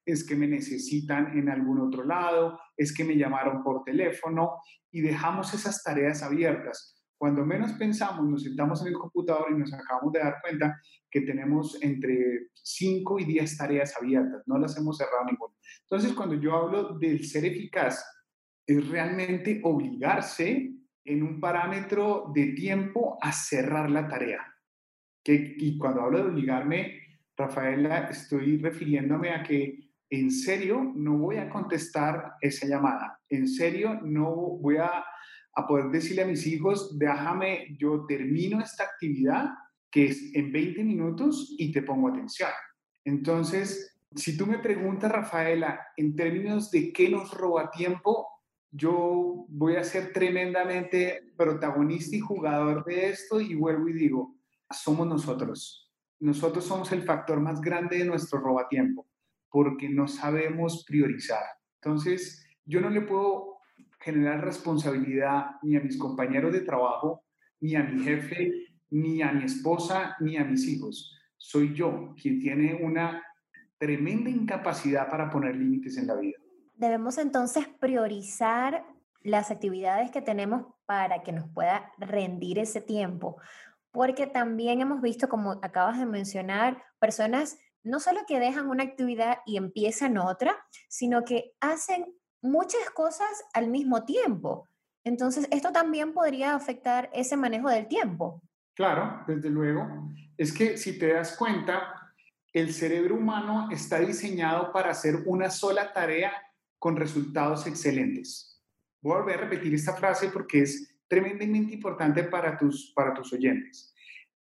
es 0.06 0.26
que 0.26 0.36
me 0.36 0.48
necesitan 0.48 1.38
en 1.38 1.50
algún 1.50 1.80
otro 1.80 2.04
lado, 2.04 2.60
es 2.76 2.96
que 2.96 3.04
me 3.04 3.18
llamaron 3.18 3.64
por 3.64 3.84
teléfono 3.84 4.58
y 4.92 5.02
dejamos 5.02 5.54
esas 5.54 5.84
tareas 5.84 6.24
abiertas. 6.24 7.01
Cuando 7.22 7.46
menos 7.46 7.74
pensamos, 7.74 8.28
nos 8.28 8.42
sentamos 8.42 8.82
en 8.82 8.88
el 8.88 8.94
computador 8.96 9.52
y 9.52 9.60
nos 9.60 9.72
acabamos 9.72 10.12
de 10.12 10.22
dar 10.22 10.42
cuenta 10.42 10.82
que 11.08 11.22
tenemos 11.22 11.78
entre 11.84 12.48
5 12.52 13.20
y 13.20 13.26
10 13.26 13.58
tareas 13.58 13.96
abiertas, 13.96 14.42
no 14.48 14.58
las 14.58 14.76
hemos 14.76 14.98
cerrado 14.98 15.26
ninguna. 15.26 15.54
Entonces, 15.84 16.14
cuando 16.14 16.34
yo 16.34 16.56
hablo 16.56 16.98
del 16.98 17.24
ser 17.24 17.46
eficaz, 17.46 18.04
es 18.66 18.88
realmente 18.90 19.62
obligarse 19.64 20.74
en 21.06 21.22
un 21.22 21.40
parámetro 21.40 22.32
de 22.34 22.54
tiempo 22.54 23.20
a 23.22 23.32
cerrar 23.32 23.92
la 23.92 24.08
tarea. 24.08 24.44
Que, 25.24 25.54
y 25.60 25.78
cuando 25.78 26.02
hablo 26.02 26.24
de 26.24 26.30
obligarme, 26.32 27.02
Rafaela, 27.38 28.08
estoy 28.10 28.58
refiriéndome 28.58 29.30
a 29.30 29.44
que 29.44 29.92
en 30.10 30.32
serio 30.32 30.92
no 30.96 31.20
voy 31.20 31.38
a 31.38 31.52
contestar 31.52 32.34
esa 32.42 32.66
llamada. 32.66 33.20
En 33.30 33.48
serio 33.48 34.00
no 34.02 34.34
voy 34.34 34.78
a, 34.78 35.06
a 35.54 35.68
poder 35.68 35.90
decirle 35.90 36.24
a 36.24 36.28
mis 36.28 36.46
hijos, 36.48 36.98
déjame, 36.98 37.76
yo 37.78 38.06
termino 38.06 38.62
esta 38.62 38.84
actividad 38.84 39.50
que 39.90 40.06
es 40.06 40.34
en 40.34 40.52
20 40.52 40.84
minutos 40.84 41.54
y 41.58 41.72
te 41.72 41.82
pongo 41.82 42.10
atención. 42.10 42.50
Entonces, 43.04 44.00
si 44.16 44.38
tú 44.38 44.46
me 44.46 44.60
preguntas, 44.60 45.12
Rafaela, 45.12 45.88
en 45.98 46.16
términos 46.16 46.72
de 46.72 46.94
qué 46.94 47.10
nos 47.10 47.34
roba 47.34 47.70
tiempo, 47.72 48.28
yo 48.72 49.46
voy 49.50 49.76
a 49.76 49.84
ser 49.84 50.14
tremendamente 50.14 51.34
protagonista 51.36 52.16
y 52.16 52.20
jugador 52.20 52.86
de 52.86 53.10
esto 53.10 53.42
y 53.42 53.56
vuelvo 53.56 53.90
y 53.90 53.94
digo, 53.94 54.36
somos 54.70 55.08
nosotros. 55.08 55.92
Nosotros 56.20 56.64
somos 56.64 56.92
el 56.94 57.04
factor 57.04 57.42
más 57.42 57.60
grande 57.60 57.98
de 57.98 58.06
nuestro 58.06 58.40
robatiempo 58.40 59.08
porque 59.50 59.90
no 59.90 60.08
sabemos 60.08 60.86
priorizar. 60.88 61.44
Entonces, 61.82 62.46
yo 62.64 62.80
no 62.80 62.90
le 62.90 63.02
puedo 63.02 63.51
generar 64.02 64.44
responsabilidad 64.44 65.58
ni 65.62 65.76
a 65.78 65.82
mis 65.82 65.98
compañeros 65.98 66.52
de 66.52 66.62
trabajo, 66.62 67.24
ni 67.60 67.76
a 67.76 67.84
mi 67.84 68.04
jefe, 68.04 68.52
ni 68.90 69.22
a 69.22 69.32
mi 69.32 69.46
esposa, 69.46 70.16
ni 70.20 70.38
a 70.38 70.44
mis 70.44 70.68
hijos. 70.68 71.16
Soy 71.38 71.74
yo 71.74 72.14
quien 72.22 72.40
tiene 72.40 72.76
una 72.84 73.24
tremenda 73.78 74.30
incapacidad 74.30 75.10
para 75.10 75.30
poner 75.30 75.56
límites 75.56 75.98
en 75.98 76.08
la 76.08 76.16
vida. 76.16 76.38
Debemos 76.76 77.18
entonces 77.18 77.68
priorizar 77.80 78.86
las 79.24 79.52
actividades 79.52 80.12
que 80.12 80.22
tenemos 80.22 80.66
para 80.86 81.22
que 81.24 81.32
nos 81.32 81.48
pueda 81.50 81.92
rendir 81.98 82.60
ese 82.60 82.82
tiempo, 82.82 83.38
porque 83.92 84.26
también 84.26 84.82
hemos 84.82 85.02
visto, 85.02 85.30
como 85.30 85.52
acabas 85.62 86.00
de 86.00 86.06
mencionar, 86.06 86.84
personas 87.00 87.60
no 87.84 88.00
solo 88.00 88.22
que 88.28 88.40
dejan 88.40 88.68
una 88.68 88.84
actividad 88.84 89.40
y 89.46 89.58
empiezan 89.58 90.18
otra, 90.18 90.56
sino 90.88 91.24
que 91.24 91.54
hacen 91.60 92.06
muchas 92.42 92.90
cosas 92.92 93.46
al 93.54 93.68
mismo 93.68 94.04
tiempo. 94.04 94.68
Entonces, 95.04 95.48
esto 95.52 95.72
también 95.72 96.14
podría 96.14 96.56
afectar 96.56 97.10
ese 97.14 97.38
manejo 97.38 97.70
del 97.70 97.88
tiempo. 97.88 98.42
Claro, 98.76 99.24
desde 99.28 99.50
luego. 99.50 99.88
Es 100.38 100.54
que 100.54 100.78
si 100.78 100.98
te 100.98 101.14
das 101.14 101.36
cuenta, 101.36 102.14
el 102.54 102.74
cerebro 102.74 103.16
humano 103.16 103.70
está 103.72 104.00
diseñado 104.00 104.72
para 104.72 104.92
hacer 104.92 105.24
una 105.26 105.50
sola 105.50 105.94
tarea 105.94 106.34
con 106.78 106.96
resultados 106.96 107.68
excelentes. 107.68 108.62
Voy 109.02 109.32
a 109.32 109.34
a 109.34 109.38
repetir 109.38 109.74
esta 109.74 109.96
frase 109.96 110.30
porque 110.30 110.62
es 110.62 110.96
tremendamente 111.08 111.74
importante 111.74 112.24
para 112.24 112.58
tus, 112.58 112.92
para 112.96 113.14
tus 113.14 113.34
oyentes. 113.34 113.94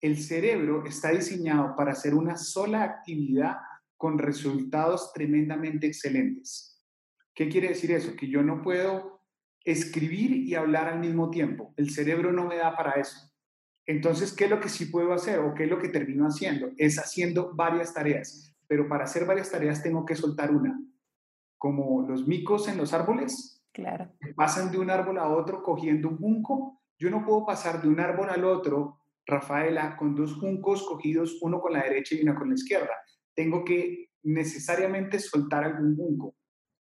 El 0.01 0.17
cerebro 0.17 0.85
está 0.85 1.09
diseñado 1.09 1.75
para 1.75 1.91
hacer 1.91 2.13
una 2.13 2.37
sola 2.37 2.83
actividad 2.83 3.57
con 3.97 4.17
resultados 4.19 5.11
tremendamente 5.13 5.87
excelentes. 5.87 6.76
¿Qué 7.37 7.49
quiere 7.49 7.67
decir 7.67 7.91
eso? 7.91 8.15
Que 8.15 8.27
yo 8.27 8.41
no 8.41 8.63
puedo 8.63 9.21
escribir 9.63 10.31
y 10.31 10.55
hablar 10.55 10.87
al 10.87 10.99
mismo 10.99 11.29
tiempo. 11.29 11.75
El 11.77 11.91
cerebro 11.91 12.31
no 12.31 12.45
me 12.45 12.57
da 12.57 12.75
para 12.75 12.93
eso. 12.93 13.31
Entonces, 13.85 14.33
¿qué 14.33 14.45
es 14.45 14.49
lo 14.49 14.59
que 14.59 14.69
sí 14.69 14.87
puedo 14.87 15.13
hacer 15.13 15.37
o 15.37 15.53
qué 15.53 15.65
es 15.65 15.69
lo 15.69 15.77
que 15.77 15.89
termino 15.89 16.25
haciendo? 16.25 16.71
Es 16.77 16.97
haciendo 16.97 17.53
varias 17.53 17.93
tareas. 17.93 18.57
Pero 18.67 18.89
para 18.89 19.03
hacer 19.03 19.25
varias 19.25 19.51
tareas 19.51 19.83
tengo 19.83 20.03
que 20.03 20.15
soltar 20.15 20.49
una 20.49 20.81
como 21.59 22.07
los 22.07 22.27
micos 22.27 22.67
en 22.67 22.77
los 22.77 22.91
árboles, 22.91 23.63
claro. 23.71 24.11
pasan 24.35 24.71
de 24.71 24.79
un 24.79 24.89
árbol 24.89 25.19
a 25.19 25.29
otro 25.29 25.61
cogiendo 25.61 26.09
un 26.09 26.17
junco. 26.17 26.81
Yo 26.97 27.11
no 27.11 27.23
puedo 27.23 27.45
pasar 27.45 27.83
de 27.83 27.87
un 27.87 27.99
árbol 27.99 28.29
al 28.31 28.45
otro, 28.45 28.99
Rafaela, 29.27 29.95
con 29.95 30.15
dos 30.15 30.37
juncos 30.39 30.87
cogidos, 30.87 31.37
uno 31.41 31.61
con 31.61 31.73
la 31.73 31.83
derecha 31.83 32.15
y 32.15 32.23
uno 32.23 32.33
con 32.33 32.49
la 32.49 32.55
izquierda. 32.55 32.93
tengo 33.35 33.63
que 33.63 34.09
necesariamente 34.23 35.19
soltar 35.19 35.63
algún 35.63 35.95
junco. 35.95 36.35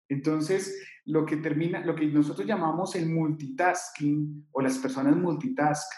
Entonces, 0.09 0.81
lo 1.05 1.25
que 1.25 1.37
termina, 1.37 1.79
lo 1.85 1.95
que 1.95 2.05
nosotros 2.07 2.45
llamamos 2.45 2.95
el 2.95 3.09
multitasking 3.09 4.47
o 4.51 4.61
las 4.61 4.77
personas 4.77 5.15
multitask, 5.15 5.91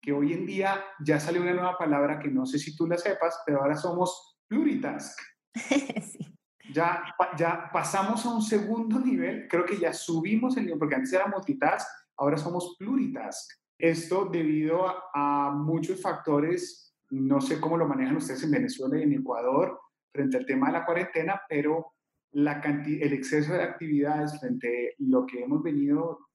que 0.00 0.12
hoy 0.12 0.32
en 0.32 0.46
día 0.46 0.82
ya 1.04 1.20
sale 1.20 1.40
una 1.40 1.52
nueva 1.52 1.76
palabra 1.76 2.18
que 2.18 2.28
no 2.28 2.46
sé 2.46 2.58
si 2.58 2.74
tú 2.74 2.86
la 2.86 2.96
sepas, 2.96 3.42
pero 3.44 3.60
ahora 3.60 3.76
somos 3.76 4.38
pluritask. 4.48 5.18
Ya, 6.72 7.02
ya 7.36 7.68
pasamos 7.72 8.24
a 8.24 8.32
un 8.32 8.42
segundo 8.42 9.00
nivel, 9.00 9.48
creo 9.48 9.64
que 9.64 9.76
ya 9.76 9.92
subimos 9.92 10.56
el 10.56 10.66
nivel, 10.66 10.78
porque 10.78 10.94
antes 10.94 11.12
era 11.12 11.26
multitask, 11.26 11.84
ahora 12.16 12.36
somos 12.36 12.76
pluritask. 12.78 13.50
Esto 13.76 14.26
debido 14.26 14.86
a, 15.12 15.50
muchos 15.50 16.00
factores, 16.00 16.94
no 17.10 17.40
sé 17.40 17.60
cómo 17.60 17.76
lo 17.76 17.88
manejan 17.88 18.16
ustedes 18.16 18.44
en 18.44 18.52
Venezuela 18.52 18.96
y 18.98 19.02
en 19.02 19.14
Ecuador 19.14 19.80
frente 20.12 20.36
al 20.36 20.46
tema 20.46 20.68
de 20.68 20.74
la 20.74 20.86
cuarentena, 20.86 21.40
pero 21.48 21.94
la 22.32 22.60
el 22.60 23.12
exceso 23.12 23.52
de 23.52 23.62
actividades 23.62 24.38
frente 24.38 24.90
a 24.90 24.94
lo 24.98 25.26
que 25.26 25.42
hemos 25.42 25.62
venido, 25.62 26.28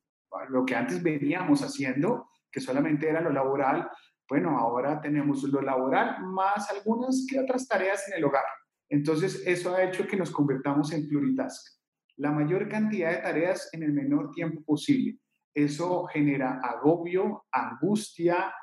lo 0.50 0.66
que 0.66 0.76
antes 0.76 1.02
veníamos 1.02 1.62
haciendo, 1.62 2.30
que 2.52 2.60
solamente 2.60 3.10
era 3.10 3.22
lo 3.22 3.32
laboral, 3.32 3.90
bueno, 4.28 4.58
ahora 4.58 5.00
tenemos 5.02 5.44
lo 5.44 5.62
laboral 5.62 6.24
más 6.26 6.70
algunas 6.72 7.26
que 7.30 7.40
otras 7.40 7.68
tareas 7.68 8.08
en 8.10 8.18
el 8.18 8.26
hogar. 8.26 8.46
Entonces, 8.90 9.44
eso 9.46 9.76
ha 9.76 9.84
hecho 9.84 10.08
que 10.08 10.18
nos 10.18 10.32
convertamos 10.32 10.92
en 10.92 11.08
pluritask. 11.08 11.80
La 12.18 12.32
mayor 12.32 12.68
cantidad 12.70 13.12
de 13.12 13.18
tareas 13.18 13.70
en 13.74 13.84
el 13.84 13.94
menor 13.94 14.32
tiempo 14.32 14.64
posible. 14.64 15.20
Eso 15.54 16.06
genera 16.06 16.60
agobio, 16.62 17.46
angustia, 17.52 18.54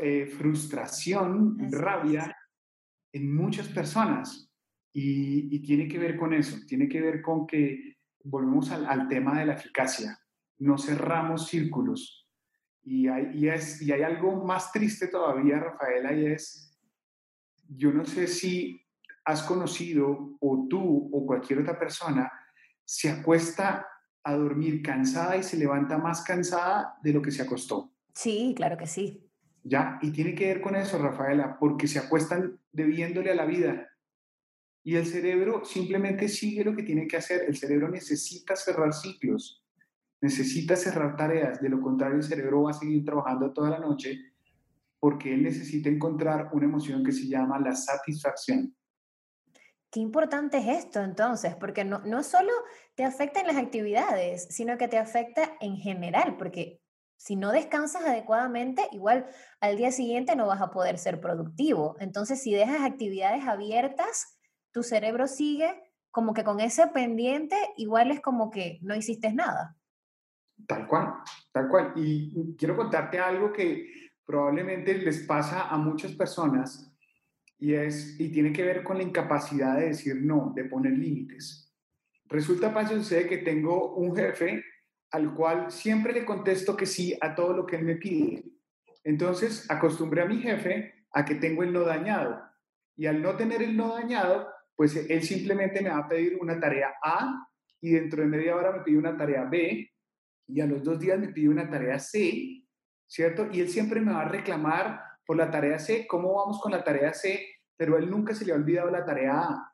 eh, 0.00 0.26
frustración, 0.26 1.56
rabia 1.70 2.36
en 3.12 3.34
muchas 3.34 3.68
personas. 3.68 4.50
Y, 4.96 5.58
tiene 5.60 5.88
que 5.88 5.98
ver 5.98 6.16
con 6.16 6.32
eso, 6.32 6.56
tiene 6.68 6.88
que 6.88 7.00
ver 7.00 7.20
con 7.20 7.46
que 7.46 7.96
volvemos 8.22 8.70
al, 8.70 9.08
tema 9.08 9.38
de 9.38 9.46
la 9.46 9.54
eficacia. 9.54 10.16
No 10.58 10.78
cerramos 10.78 11.48
círculos. 11.48 12.28
Y 12.84 13.08
hay, 13.08 13.30
y, 13.34 13.48
es, 13.48 13.82
y 13.82 13.90
hay 13.90 14.02
algo 14.02 14.44
más 14.44 14.70
triste 14.70 15.08
todavía, 15.08 15.58
Rafaela, 15.58 16.12
y 16.12 16.26
es, 16.26 16.78
yo 17.68 17.92
no 17.92 18.04
sé 18.04 18.28
si 18.28 18.80
has 19.24 19.42
conocido 19.42 20.36
o 20.40 20.66
tú 20.68 21.10
o 21.12 21.26
cualquier 21.26 21.60
otra 21.60 21.78
persona 21.78 22.30
se 22.84 23.10
acuesta 23.10 23.86
a 24.22 24.34
dormir 24.34 24.82
cansada 24.82 25.36
y 25.36 25.42
se 25.42 25.56
levanta 25.56 25.98
más 25.98 26.22
cansada 26.22 26.96
de 27.02 27.12
lo 27.12 27.20
que 27.20 27.32
se 27.32 27.42
acostó. 27.42 27.92
Sí, 28.14 28.54
claro 28.56 28.76
que 28.76 28.86
sí. 28.86 29.28
Ya, 29.64 29.98
y 30.02 30.10
tiene 30.12 30.34
que 30.34 30.46
ver 30.46 30.60
con 30.60 30.76
eso, 30.76 30.98
Rafaela, 30.98 31.58
porque 31.58 31.88
se 31.88 31.98
acuestan 31.98 32.60
debiéndole 32.70 33.30
a 33.30 33.34
la 33.34 33.46
vida. 33.46 33.88
Y 34.84 34.96
el 34.96 35.06
cerebro 35.06 35.64
simplemente 35.64 36.28
sigue 36.28 36.62
lo 36.62 36.76
que 36.76 36.82
tiene 36.82 37.08
que 37.08 37.16
hacer. 37.16 37.46
El 37.48 37.56
cerebro 37.56 37.88
necesita 37.88 38.54
cerrar 38.54 38.92
ciclos, 38.92 39.64
necesita 40.20 40.76
cerrar 40.76 41.16
tareas. 41.16 41.60
De 41.60 41.70
lo 41.70 41.80
contrario, 41.80 42.18
el 42.18 42.22
cerebro 42.22 42.64
va 42.64 42.70
a 42.70 42.74
seguir 42.74 43.04
trabajando 43.04 43.52
toda 43.52 43.70
la 43.70 43.78
noche 43.78 44.20
porque 45.00 45.34
él 45.34 45.42
necesita 45.42 45.88
encontrar 45.88 46.50
una 46.52 46.64
emoción 46.64 47.04
que 47.04 47.12
se 47.12 47.26
llama 47.26 47.58
la 47.58 47.74
satisfacción. 47.74 48.74
Qué 49.90 50.00
importante 50.00 50.58
es 50.58 50.84
esto 50.84 51.00
entonces, 51.02 51.54
porque 51.56 51.84
no, 51.84 51.98
no 52.06 52.22
solo 52.22 52.52
te 52.94 53.04
afecta 53.04 53.40
en 53.40 53.46
las 53.46 53.56
actividades, 53.56 54.46
sino 54.50 54.78
que 54.78 54.88
te 54.88 54.98
afecta 54.98 55.56
en 55.60 55.76
general, 55.76 56.36
porque 56.36 56.80
si 57.16 57.36
no 57.36 57.52
descansas 57.52 58.02
adecuadamente, 58.04 58.88
igual 58.92 59.26
al 59.60 59.76
día 59.76 59.92
siguiente 59.92 60.36
no 60.36 60.46
vas 60.46 60.60
a 60.60 60.70
poder 60.70 60.98
ser 60.98 61.20
productivo. 61.20 61.96
Entonces, 62.00 62.42
si 62.42 62.52
dejas 62.52 62.80
actividades 62.80 63.46
abiertas, 63.46 64.38
tu 64.74 64.82
cerebro 64.82 65.28
sigue 65.28 65.72
como 66.10 66.34
que 66.34 66.42
con 66.44 66.60
ese 66.60 66.88
pendiente, 66.88 67.56
igual 67.76 68.10
es 68.10 68.20
como 68.20 68.50
que 68.50 68.78
no 68.82 68.94
hiciste 68.94 69.32
nada. 69.32 69.76
Tal 70.66 70.86
cual, 70.86 71.14
tal 71.52 71.68
cual. 71.68 71.92
Y 71.96 72.56
quiero 72.56 72.76
contarte 72.76 73.18
algo 73.18 73.52
que 73.52 74.10
probablemente 74.26 74.98
les 74.98 75.20
pasa 75.26 75.68
a 75.68 75.76
muchas 75.76 76.12
personas 76.12 76.92
y, 77.58 77.74
es, 77.74 78.18
y 78.18 78.30
tiene 78.30 78.52
que 78.52 78.64
ver 78.64 78.82
con 78.82 78.96
la 78.96 79.04
incapacidad 79.04 79.76
de 79.76 79.86
decir 79.86 80.16
no, 80.22 80.52
de 80.54 80.64
poner 80.64 80.92
límites. 80.92 81.72
Resulta, 82.26 82.70
fácil 82.70 82.98
sucede 82.98 83.28
que 83.28 83.38
tengo 83.38 83.94
un 83.94 84.14
jefe 84.14 84.64
al 85.12 85.32
cual 85.34 85.70
siempre 85.70 86.12
le 86.12 86.24
contesto 86.24 86.76
que 86.76 86.86
sí 86.86 87.16
a 87.20 87.34
todo 87.34 87.52
lo 87.52 87.66
que 87.66 87.76
él 87.76 87.84
me 87.84 87.96
pide. 87.96 88.44
Entonces, 89.04 89.70
acostumbré 89.70 90.22
a 90.22 90.26
mi 90.26 90.38
jefe 90.40 91.06
a 91.12 91.24
que 91.24 91.36
tengo 91.36 91.62
el 91.62 91.72
no 91.72 91.82
dañado. 91.82 92.42
Y 92.96 93.06
al 93.06 93.22
no 93.22 93.36
tener 93.36 93.62
el 93.62 93.76
no 93.76 93.94
dañado, 93.94 94.53
pues 94.76 94.96
él 94.96 95.22
simplemente 95.22 95.80
me 95.82 95.90
va 95.90 95.98
a 95.98 96.08
pedir 96.08 96.36
una 96.40 96.58
tarea 96.58 96.94
A 97.02 97.48
y 97.80 97.90
dentro 97.90 98.22
de 98.22 98.28
media 98.28 98.56
hora 98.56 98.72
me 98.72 98.82
pide 98.82 98.98
una 98.98 99.16
tarea 99.16 99.44
B 99.44 99.90
y 100.46 100.60
a 100.60 100.66
los 100.66 100.82
dos 100.82 100.98
días 100.98 101.18
me 101.18 101.28
pide 101.28 101.48
una 101.48 101.68
tarea 101.68 101.98
C, 101.98 102.64
¿cierto? 103.06 103.48
Y 103.52 103.60
él 103.60 103.68
siempre 103.68 104.00
me 104.00 104.12
va 104.12 104.22
a 104.22 104.28
reclamar 104.28 105.00
por 105.26 105.36
la 105.36 105.50
tarea 105.50 105.78
C, 105.78 106.06
¿cómo 106.06 106.34
vamos 106.34 106.60
con 106.60 106.72
la 106.72 106.84
tarea 106.84 107.12
C? 107.14 107.46
Pero 107.76 107.96
él 107.96 108.10
nunca 108.10 108.34
se 108.34 108.44
le 108.44 108.52
ha 108.52 108.56
olvidado 108.56 108.90
la 108.90 109.04
tarea 109.04 109.40
A. 109.40 109.72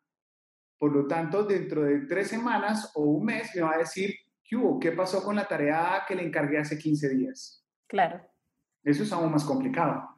Por 0.78 0.92
lo 0.92 1.06
tanto, 1.06 1.44
dentro 1.44 1.82
de 1.82 2.06
tres 2.06 2.28
semanas 2.28 2.92
o 2.94 3.02
un 3.02 3.26
mes 3.26 3.54
me 3.54 3.62
va 3.62 3.74
a 3.74 3.78
decir, 3.78 4.14
¿qué 4.44 4.56
hubo? 4.56 4.78
¿Qué 4.78 4.92
pasó 4.92 5.22
con 5.22 5.36
la 5.36 5.46
tarea 5.46 5.96
A 5.96 6.06
que 6.06 6.14
le 6.14 6.24
encargué 6.24 6.58
hace 6.58 6.78
15 6.78 7.08
días? 7.10 7.66
Claro. 7.86 8.24
Eso 8.82 9.02
es 9.02 9.12
aún 9.12 9.30
más 9.30 9.44
complicado. 9.44 10.08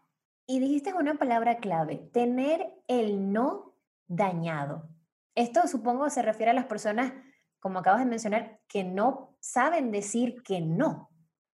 Y 0.47 0.61
dijiste 0.61 0.93
una 0.93 1.15
palabra 1.15 1.59
clave, 1.59 2.09
tener 2.13 2.61
el 2.87 3.33
no 3.33 3.72
dañado. 4.17 4.89
Esto 5.35 5.67
supongo 5.67 6.11
se 6.11 6.23
refiere 6.23 6.51
a 6.51 6.55
las 6.55 6.67
personas, 6.67 7.13
como 7.59 7.79
acabas 7.79 8.01
de 8.01 8.11
mencionar, 8.11 8.61
que 8.69 8.85
no 8.85 9.37
saben 9.41 9.91
decir 9.91 10.43
que 10.45 10.61
no, 10.61 11.11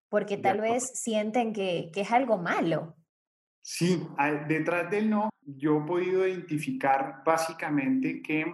porque 0.09 0.37
tal 0.37 0.61
vez 0.61 0.91
sienten 0.95 1.53
que, 1.53 1.91
que 1.93 2.00
es 2.00 2.11
algo 2.11 2.38
malo. 2.38 2.97
Sí, 3.62 4.03
detrás 4.49 4.91
del 4.91 5.11
no, 5.11 5.29
yo 5.43 5.79
he 5.79 5.87
podido 5.87 6.27
identificar 6.27 7.23
básicamente 7.25 8.23
que, 8.23 8.45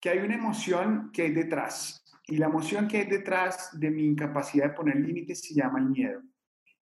que 0.00 0.10
hay 0.10 0.18
una 0.18 0.34
emoción 0.34 1.10
que 1.12 1.22
hay 1.22 1.32
detrás. 1.32 2.04
Y 2.26 2.36
la 2.36 2.46
emoción 2.46 2.86
que 2.86 2.98
hay 2.98 3.06
detrás 3.06 3.70
de 3.72 3.90
mi 3.90 4.04
incapacidad 4.04 4.68
de 4.68 4.74
poner 4.74 4.96
límites 4.96 5.40
se 5.40 5.54
llama 5.54 5.80
el 5.80 5.86
miedo. 5.86 6.22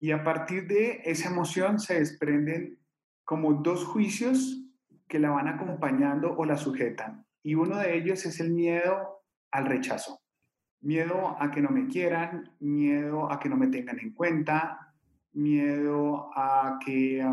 Y 0.00 0.10
a 0.10 0.24
partir 0.24 0.66
de 0.66 1.02
esa 1.04 1.28
emoción 1.28 1.78
se 1.78 1.98
desprenden 1.98 2.78
como 3.24 3.52
dos 3.54 3.84
juicios 3.84 4.67
que 5.08 5.18
la 5.18 5.30
van 5.30 5.48
acompañando 5.48 6.36
o 6.36 6.44
la 6.44 6.56
sujetan. 6.56 7.24
Y 7.42 7.54
uno 7.54 7.78
de 7.78 7.96
ellos 7.96 8.24
es 8.26 8.40
el 8.40 8.52
miedo 8.52 9.24
al 9.50 9.66
rechazo. 9.66 10.20
Miedo 10.80 11.36
a 11.40 11.50
que 11.50 11.60
no 11.60 11.70
me 11.70 11.88
quieran, 11.88 12.52
miedo 12.60 13.30
a 13.32 13.40
que 13.40 13.48
no 13.48 13.56
me 13.56 13.68
tengan 13.68 13.98
en 13.98 14.12
cuenta, 14.12 14.94
miedo 15.32 16.30
a 16.36 16.78
que 16.84 17.24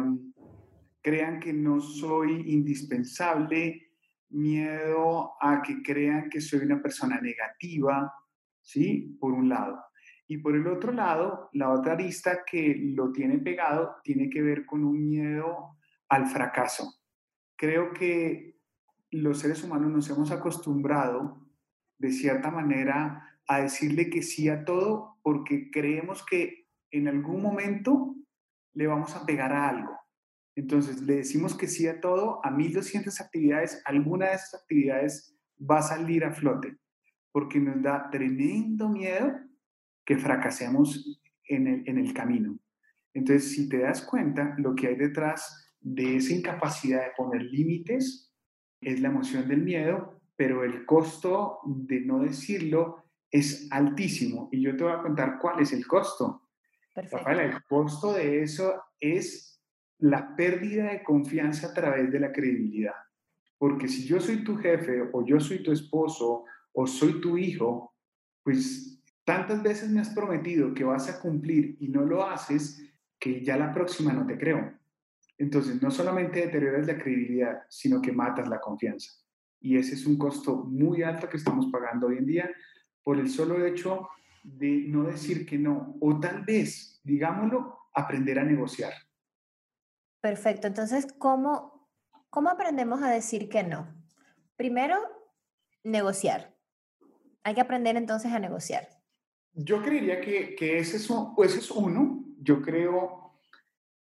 crean 1.02 1.40
que 1.40 1.54
no 1.54 1.80
soy 1.80 2.52
indispensable, 2.52 3.92
miedo 4.30 5.34
a 5.40 5.62
que 5.62 5.82
crean 5.84 6.30
que 6.30 6.42
soy 6.42 6.60
una 6.62 6.82
persona 6.82 7.20
negativa, 7.22 8.12
¿sí? 8.62 9.16
Por 9.20 9.34
un 9.34 9.50
lado. 9.50 9.80
Y 10.28 10.40
por 10.40 10.56
el 10.56 10.66
otro 10.68 10.92
lado, 10.92 11.50
la 11.54 11.70
otra 11.70 11.94
arista 11.94 12.40
que 12.50 12.76
lo 12.96 13.12
tiene 13.12 13.38
pegado 13.38 13.98
tiene 14.04 14.30
que 14.30 14.42
ver 14.42 14.66
con 14.66 14.84
un 14.84 15.08
miedo 15.08 15.78
al 16.10 16.26
fracaso. 16.26 16.95
Creo 17.58 17.94
que 17.94 18.60
los 19.12 19.40
seres 19.40 19.64
humanos 19.64 19.92
nos 19.92 20.10
hemos 20.10 20.32
acostumbrado, 20.32 21.48
de 21.98 22.12
cierta 22.12 22.52
manera, 22.52 23.40
a 23.48 23.62
decirle 23.62 24.10
que 24.10 24.24
sí 24.24 24.50
a 24.50 24.66
todo 24.66 25.18
porque 25.22 25.70
creemos 25.72 26.26
que 26.26 26.68
en 26.92 27.08
algún 27.08 27.42
momento 27.42 28.16
le 28.74 28.88
vamos 28.88 29.16
a 29.16 29.26
pegar 29.26 29.54
a 29.54 29.70
algo. 29.70 29.98
Entonces, 30.56 31.02
le 31.02 31.16
decimos 31.18 31.56
que 31.56 31.68
sí 31.68 31.88
a 31.88 32.00
todo, 32.00 32.40
a 32.46 32.52
1200 32.52 33.20
actividades, 33.20 33.82
alguna 33.86 34.28
de 34.28 34.36
esas 34.36 34.62
actividades 34.62 35.36
va 35.60 35.80
a 35.80 35.84
salir 35.84 36.24
a 36.24 36.32
flote, 36.32 36.78
porque 37.32 37.60
nos 37.60 37.82
da 37.82 38.10
tremendo 38.10 38.90
miedo 38.90 39.34
que 40.06 40.18
fracasemos 40.18 41.22
en 41.48 41.68
el, 41.68 41.90
en 41.90 41.98
el 41.98 42.14
camino. 42.14 42.58
Entonces, 43.14 43.52
si 43.52 43.68
te 43.68 43.80
das 43.80 44.02
cuenta, 44.02 44.56
lo 44.58 44.76
que 44.76 44.88
hay 44.88 44.96
detrás 44.96 45.65
de 45.86 46.16
esa 46.16 46.34
incapacidad 46.34 47.04
de 47.04 47.12
poner 47.16 47.44
límites 47.44 48.34
es 48.82 49.00
la 49.02 49.10
emoción 49.10 49.48
del 49.48 49.62
miedo, 49.62 50.20
pero 50.36 50.64
el 50.64 50.84
costo 50.84 51.60
de 51.64 52.02
no 52.02 52.20
decirlo 52.20 53.06
es 53.30 53.68
altísimo. 53.72 54.50
Y 54.52 54.64
yo 54.64 54.76
te 54.76 54.84
voy 54.84 54.94
a 54.94 55.02
contar 55.04 55.38
cuál 55.40 55.62
es 55.62 55.74
el 55.74 55.86
costo. 55.86 56.50
Rafael, 56.96 57.40
el 57.40 57.64
costo 57.66 58.14
de 58.14 58.42
eso 58.42 58.82
es 59.00 59.62
la 60.00 60.36
pérdida 60.36 60.92
de 60.92 61.04
confianza 61.04 61.68
a 61.68 61.74
través 61.74 62.12
de 62.12 62.20
la 62.20 62.32
credibilidad. 62.32 62.96
Porque 63.60 63.88
si 63.88 64.06
yo 64.06 64.20
soy 64.20 64.44
tu 64.44 64.58
jefe 64.58 65.04
o 65.14 65.24
yo 65.24 65.40
soy 65.40 65.62
tu 65.62 65.72
esposo 65.72 66.46
o 66.74 66.88
soy 66.88 67.22
tu 67.22 67.38
hijo, 67.38 67.94
pues 68.42 69.04
tantas 69.24 69.62
veces 69.62 69.92
me 69.92 70.02
has 70.02 70.10
prometido 70.10 70.74
que 70.74 70.84
vas 70.84 71.10
a 71.10 71.20
cumplir 71.20 71.78
y 71.80 71.90
no 71.90 72.02
lo 72.02 72.26
haces, 72.26 72.82
que 73.20 73.44
ya 73.44 73.56
la 73.56 73.72
próxima 73.72 74.14
no 74.14 74.26
te 74.26 74.38
creo. 74.38 74.74
Entonces, 75.38 75.82
no 75.82 75.92
solamente 75.92 76.40
deterioras 76.40 76.88
la 76.88 76.98
credibilidad, 76.98 77.64
sino 77.70 78.02
que 78.02 78.12
matas 78.12 78.48
la 78.48 78.60
confianza. 78.60 79.12
Y 79.60 79.78
ese 79.78 79.96
es 79.96 80.06
un 80.06 80.18
costo 80.18 80.56
muy 80.56 81.04
alto 81.04 81.28
que 81.28 81.38
estamos 81.38 81.68
pagando 81.72 82.08
hoy 82.08 82.18
en 82.18 82.26
día 82.26 82.50
por 83.04 83.20
el 83.20 83.30
solo 83.30 83.66
hecho 83.66 84.08
de 84.44 84.86
no 84.88 85.04
decir 85.04 85.46
que 85.46 85.58
no, 85.58 85.98
o 86.00 86.20
tal 86.20 86.44
vez, 86.44 87.02
digámoslo, 87.04 87.78
aprender 87.94 88.38
a 88.40 88.44
negociar. 88.44 88.94
Perfecto, 90.22 90.68
entonces, 90.68 91.08
¿cómo, 91.18 91.90
cómo 92.30 92.50
aprendemos 92.50 93.02
a 93.02 93.10
decir 93.10 93.50
que 93.50 93.64
no? 93.64 93.88
Primero, 94.56 94.98
negociar. 95.84 96.56
Hay 97.44 97.56
que 97.56 97.62
aprender 97.62 97.96
entonces 97.98 98.32
a 98.32 98.40
negociar. 98.40 98.88
Yo 99.54 99.82
creería 99.82 100.20
que, 100.22 100.56
que 100.56 100.80
ese, 100.80 100.98
es 100.98 101.10
ese 101.44 101.60
es 101.60 101.72
uno. 101.72 102.24
Yo 102.40 102.62
creo, 102.62 103.25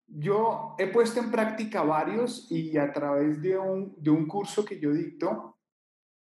yo 0.09 0.75
he 0.79 0.87
puesto 0.87 1.21
en 1.21 1.31
práctica 1.31 1.83
varios 1.83 2.50
y 2.50 2.77
a 2.79 2.93
través 2.93 3.41
de 3.43 3.59
un, 3.59 3.95
de 3.99 4.11
un 4.11 4.27
curso 4.27 4.65
que 4.65 4.81
yo 4.81 4.93
dicto, 4.93 5.59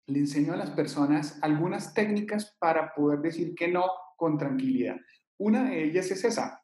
le 0.08 0.20
enseño 0.20 0.53
a 0.53 0.58
las 0.58 0.72
personas 0.72 1.39
algunas 1.41 1.94
técnicas 1.94 2.56
para 2.60 2.94
poder 2.94 3.20
decir 3.20 3.56
que 3.56 3.70
no 3.70 3.86
con 4.17 4.38
tranquilidad. 4.38 4.98
Una 5.38 5.70
de 5.70 5.86
ellas 5.86 6.12
es 6.12 6.24
esa, 6.24 6.63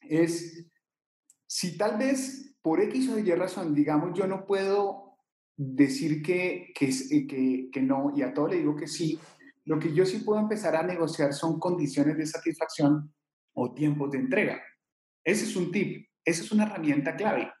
es 0.00 0.66
si 1.46 1.76
tal 1.76 1.98
vez 1.98 2.56
por 2.62 2.80
X 2.80 3.10
o 3.10 3.18
Y 3.18 3.30
razón, 3.32 3.74
digamos, 3.74 4.18
yo 4.18 4.26
no 4.26 4.46
puedo 4.46 5.18
decir 5.56 6.22
que, 6.22 6.72
que, 6.74 6.90
que, 7.28 7.68
que 7.70 7.82
no 7.82 8.12
y 8.16 8.22
a 8.22 8.32
todo 8.32 8.48
le 8.48 8.56
digo 8.56 8.74
que 8.74 8.86
sí, 8.86 9.18
lo 9.64 9.78
que 9.78 9.92
yo 9.92 10.04
sí 10.04 10.18
puedo 10.18 10.40
empezar 10.40 10.76
a 10.76 10.82
negociar 10.82 11.32
son 11.32 11.58
condiciones 11.58 12.16
de 12.16 12.26
satisfacción 12.26 13.12
o 13.54 13.72
tiempos 13.72 14.10
de 14.10 14.18
entrega. 14.18 14.62
Ese 15.22 15.44
es 15.44 15.56
un 15.56 15.70
tip, 15.70 16.06
esa 16.24 16.42
es 16.42 16.52
una 16.52 16.64
herramienta 16.64 17.16
clave. 17.16 17.52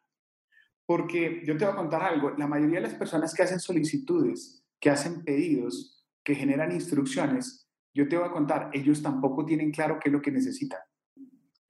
Porque 0.86 1.42
yo 1.44 1.56
te 1.56 1.64
voy 1.64 1.72
a 1.72 1.76
contar 1.76 2.02
algo, 2.02 2.30
la 2.36 2.46
mayoría 2.46 2.76
de 2.76 2.88
las 2.88 2.94
personas 2.94 3.34
que 3.34 3.42
hacen 3.42 3.60
solicitudes 3.60 4.64
que 4.84 4.90
hacen 4.90 5.24
pedidos, 5.24 6.04
que 6.22 6.34
generan 6.34 6.70
instrucciones, 6.70 7.66
yo 7.94 8.06
te 8.06 8.18
voy 8.18 8.28
a 8.28 8.32
contar, 8.32 8.68
ellos 8.74 9.00
tampoco 9.00 9.46
tienen 9.46 9.70
claro 9.70 9.98
qué 9.98 10.10
es 10.10 10.12
lo 10.12 10.20
que 10.20 10.30
necesitan. 10.30 10.80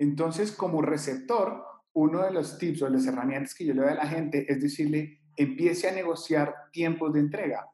Entonces, 0.00 0.50
como 0.50 0.82
receptor, 0.82 1.62
uno 1.92 2.24
de 2.24 2.32
los 2.32 2.58
tips 2.58 2.82
o 2.82 2.88
las 2.88 3.06
herramientas 3.06 3.54
que 3.54 3.66
yo 3.66 3.72
le 3.72 3.82
doy 3.82 3.90
a 3.92 3.94
la 3.94 4.08
gente 4.08 4.50
es 4.50 4.60
decirle, 4.60 5.20
empiece 5.36 5.88
a 5.88 5.92
negociar 5.92 6.52
tiempos 6.72 7.12
de 7.12 7.20
entrega. 7.20 7.68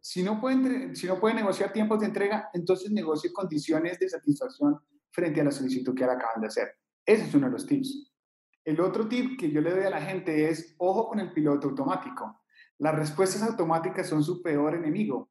Si 0.00 0.24
no 0.24 0.40
puede, 0.40 0.96
si 0.96 1.06
no 1.06 1.20
puede 1.20 1.36
negociar 1.36 1.72
tiempos 1.72 2.00
de 2.00 2.06
entrega, 2.06 2.50
entonces 2.52 2.90
negocie 2.90 3.32
condiciones 3.32 3.96
de 4.00 4.08
satisfacción 4.08 4.80
frente 5.12 5.40
a 5.40 5.44
la 5.44 5.52
solicitud 5.52 5.94
que 5.94 6.02
ahora 6.02 6.16
acaban 6.16 6.40
de 6.40 6.48
hacer. 6.48 6.68
Ese 7.06 7.26
es 7.26 7.34
uno 7.36 7.46
de 7.46 7.52
los 7.52 7.64
tips. 7.64 8.09
El 8.64 8.80
otro 8.80 9.08
tip 9.08 9.38
que 9.38 9.50
yo 9.50 9.60
le 9.60 9.70
doy 9.70 9.84
a 9.84 9.90
la 9.90 10.00
gente 10.00 10.48
es, 10.48 10.74
ojo 10.78 11.08
con 11.08 11.20
el 11.20 11.32
piloto 11.32 11.68
automático. 11.68 12.42
Las 12.78 12.94
respuestas 12.94 13.42
automáticas 13.42 14.08
son 14.08 14.22
su 14.22 14.42
peor 14.42 14.74
enemigo. 14.74 15.30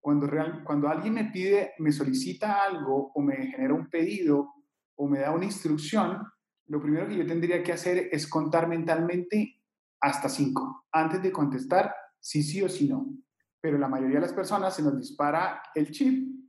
Cuando, 0.00 0.28
cuando 0.64 0.88
alguien 0.88 1.14
me 1.14 1.24
pide, 1.26 1.72
me 1.78 1.92
solicita 1.92 2.62
algo 2.62 3.12
o 3.14 3.20
me 3.20 3.48
genera 3.48 3.74
un 3.74 3.88
pedido 3.88 4.54
o 4.96 5.08
me 5.08 5.20
da 5.20 5.32
una 5.32 5.44
instrucción, 5.44 6.22
lo 6.66 6.80
primero 6.80 7.08
que 7.08 7.16
yo 7.16 7.26
tendría 7.26 7.62
que 7.62 7.72
hacer 7.72 8.08
es 8.12 8.26
contar 8.26 8.68
mentalmente 8.68 9.60
hasta 10.00 10.28
cinco 10.28 10.86
antes 10.92 11.22
de 11.22 11.32
contestar 11.32 11.94
si 12.20 12.42
sí 12.42 12.62
o 12.62 12.68
si 12.68 12.88
no. 12.88 13.06
Pero 13.60 13.78
la 13.78 13.88
mayoría 13.88 14.16
de 14.16 14.22
las 14.26 14.32
personas 14.32 14.74
se 14.74 14.82
nos 14.82 14.96
dispara 14.96 15.62
el 15.74 15.90
chip 15.90 16.47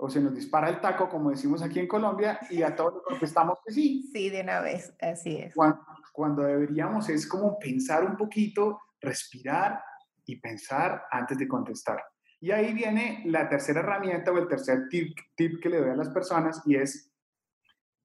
o 0.00 0.08
se 0.08 0.20
nos 0.20 0.34
dispara 0.34 0.68
el 0.68 0.80
taco, 0.80 1.08
como 1.08 1.30
decimos 1.30 1.62
aquí 1.62 1.78
en 1.78 1.86
Colombia, 1.86 2.40
y 2.48 2.62
a 2.62 2.74
todos 2.74 3.02
contestamos 3.04 3.58
que 3.64 3.72
sí. 3.72 4.10
Sí, 4.12 4.30
de 4.30 4.40
una 4.40 4.60
vez, 4.60 4.94
así 5.00 5.36
es. 5.36 5.54
Cuando, 5.54 5.84
cuando 6.12 6.42
deberíamos 6.42 7.08
es 7.10 7.26
como 7.26 7.58
pensar 7.58 8.04
un 8.04 8.16
poquito, 8.16 8.80
respirar 9.00 9.80
y 10.24 10.40
pensar 10.40 11.04
antes 11.10 11.38
de 11.38 11.46
contestar. 11.46 12.02
Y 12.40 12.50
ahí 12.50 12.72
viene 12.72 13.22
la 13.26 13.48
tercera 13.48 13.80
herramienta 13.80 14.32
o 14.32 14.38
el 14.38 14.48
tercer 14.48 14.88
tip, 14.88 15.14
tip 15.36 15.60
que 15.62 15.68
le 15.68 15.78
doy 15.78 15.90
a 15.90 15.96
las 15.96 16.08
personas 16.08 16.62
y 16.64 16.76
es, 16.76 17.12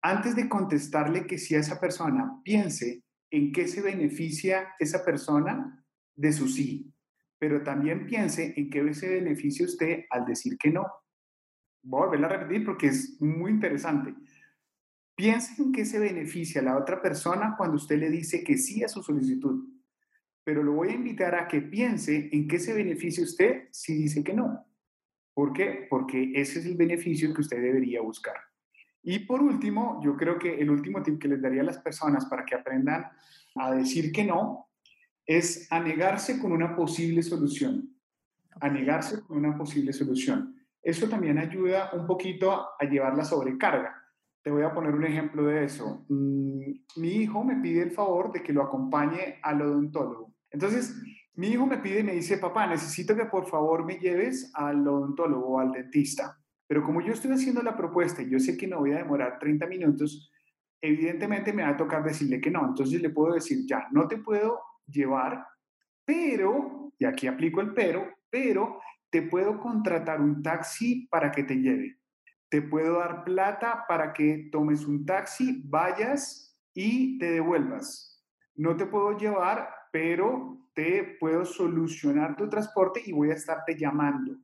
antes 0.01 0.35
de 0.35 0.49
contestarle 0.49 1.25
que 1.25 1.37
sí 1.37 1.55
a 1.55 1.59
esa 1.59 1.79
persona, 1.79 2.41
piense 2.43 3.03
en 3.31 3.53
qué 3.53 3.67
se 3.69 3.81
beneficia 3.81 4.75
esa 4.79 5.03
persona 5.05 5.83
de 6.13 6.33
su 6.33 6.49
sí, 6.49 6.93
pero 7.39 7.63
también 7.63 8.05
piense 8.05 8.53
en 8.57 8.69
qué 8.69 8.93
se 8.93 9.09
beneficia 9.09 9.65
usted 9.65 10.03
al 10.09 10.25
decir 10.25 10.57
que 10.57 10.69
no. 10.69 10.85
Voy 11.85 12.03
a 12.03 12.05
volver 12.07 12.25
a 12.25 12.37
repetir 12.37 12.65
porque 12.65 12.87
es 12.87 13.19
muy 13.21 13.51
interesante. 13.51 14.13
Piense 15.15 15.61
en 15.61 15.71
qué 15.71 15.85
se 15.85 15.99
beneficia 15.99 16.61
la 16.61 16.77
otra 16.77 17.01
persona 17.01 17.55
cuando 17.57 17.77
usted 17.77 17.97
le 17.97 18.09
dice 18.09 18.43
que 18.43 18.57
sí 18.57 18.83
a 18.83 18.89
su 18.89 19.01
solicitud 19.01 19.75
pero 20.45 20.61
lo 20.63 20.73
voy 20.73 20.89
a 20.89 20.93
invitar 20.93 21.33
a 21.35 21.47
que 21.47 21.59
piense 21.59 22.29
en 22.31 22.47
qué 22.47 22.59
se 22.59 22.71
beneficia 22.71 23.23
usted 23.23 23.67
si 23.71 23.95
dice 23.95 24.23
que 24.23 24.33
no. 24.33 24.63
¿Por 25.33 25.51
qué? 25.51 25.87
Porque 25.89 26.31
ese 26.35 26.59
es 26.59 26.67
el 26.67 26.77
beneficio 26.77 27.33
que 27.33 27.41
usted 27.41 27.61
debería 27.61 28.01
buscar. 28.01 28.35
Y 29.01 29.19
por 29.19 29.41
último, 29.41 29.99
yo 30.03 30.15
creo 30.15 30.37
que 30.37 30.55
el 30.59 30.69
último 30.69 31.01
tip 31.01 31.19
que 31.19 31.27
les 31.27 31.41
daría 31.41 31.61
a 31.61 31.65
las 31.65 31.79
personas 31.79 32.25
para 32.27 32.45
que 32.45 32.53
aprendan 32.53 33.07
a 33.55 33.73
decir 33.73 34.11
que 34.11 34.23
no 34.23 34.69
es 35.25 35.67
a 35.71 35.79
negarse 35.79 36.39
con 36.39 36.51
una 36.51 36.75
posible 36.75 37.23
solución. 37.23 37.97
A 38.61 38.69
negarse 38.69 39.21
con 39.21 39.37
una 39.37 39.57
posible 39.57 39.93
solución. 39.93 40.54
Eso 40.85 41.09
también 41.09 41.39
ayuda 41.39 41.89
un 41.93 42.05
poquito 42.05 42.51
a 42.79 42.85
llevar 42.85 43.17
la 43.17 43.25
sobrecarga. 43.25 44.03
Te 44.43 44.51
voy 44.51 44.61
a 44.61 44.71
poner 44.71 44.93
un 44.93 45.03
ejemplo 45.03 45.43
de 45.47 45.65
eso. 45.65 46.05
Mm, 46.09 46.73
mi 46.97 47.09
hijo 47.09 47.43
me 47.43 47.55
pide 47.55 47.81
el 47.81 47.89
favor 47.89 48.31
de 48.31 48.43
que 48.43 48.53
lo 48.53 48.61
acompañe 48.61 49.39
al 49.41 49.63
odontólogo. 49.63 50.35
Entonces, 50.51 50.95
mi 51.33 51.47
hijo 51.47 51.65
me 51.65 51.79
pide 51.79 52.01
y 52.01 52.03
me 52.03 52.13
dice, 52.13 52.37
papá, 52.37 52.67
necesito 52.67 53.15
que 53.15 53.25
por 53.25 53.47
favor 53.47 53.83
me 53.83 53.97
lleves 53.97 54.51
al 54.53 54.87
odontólogo 54.87 55.55
o 55.55 55.59
al 55.59 55.71
dentista. 55.71 56.37
Pero 56.67 56.83
como 56.83 57.01
yo 57.01 57.13
estoy 57.13 57.31
haciendo 57.31 57.63
la 57.63 57.75
propuesta 57.75 58.21
y 58.21 58.29
yo 58.29 58.37
sé 58.37 58.55
que 58.55 58.67
no 58.67 58.77
voy 58.77 58.91
a 58.91 58.97
demorar 58.97 59.39
30 59.39 59.65
minutos, 59.65 60.31
evidentemente 60.79 61.51
me 61.51 61.63
va 61.63 61.69
a 61.69 61.77
tocar 61.77 62.03
decirle 62.03 62.39
que 62.39 62.51
no. 62.51 62.63
Entonces 62.63 63.01
le 63.01 63.09
puedo 63.09 63.33
decir, 63.33 63.65
ya, 63.67 63.87
no 63.91 64.07
te 64.07 64.17
puedo 64.17 64.61
llevar, 64.85 65.47
pero, 66.05 66.93
y 66.99 67.05
aquí 67.05 67.25
aplico 67.25 67.59
el 67.59 67.73
pero, 67.73 68.07
pero 68.29 68.79
te 69.15 69.21
puedo 69.21 69.61
contratar 69.61 70.19
un 70.19 70.43
taxi 70.43 71.07
para 71.09 71.31
que 71.31 71.41
te 71.41 71.55
lleve. 71.55 71.97
Te 72.49 72.61
puedo 72.61 72.99
dar 72.99 73.23
plata 73.23 73.85
para 73.87 74.11
que 74.11 74.49
tomes 74.51 74.85
un 74.85 75.05
taxi, 75.05 75.61
vayas 75.63 76.59
y 76.73 77.17
te 77.17 77.31
devuelvas. 77.31 78.21
No 78.55 78.75
te 78.75 78.85
puedo 78.85 79.17
llevar 79.17 79.69
pero 79.89 80.67
te 80.73 81.15
puedo 81.17 81.45
solucionar 81.45 82.35
tu 82.35 82.49
transporte 82.49 83.01
y 83.05 83.13
voy 83.13 83.31
a 83.31 83.35
estarte 83.35 83.77
llamando. 83.77 84.35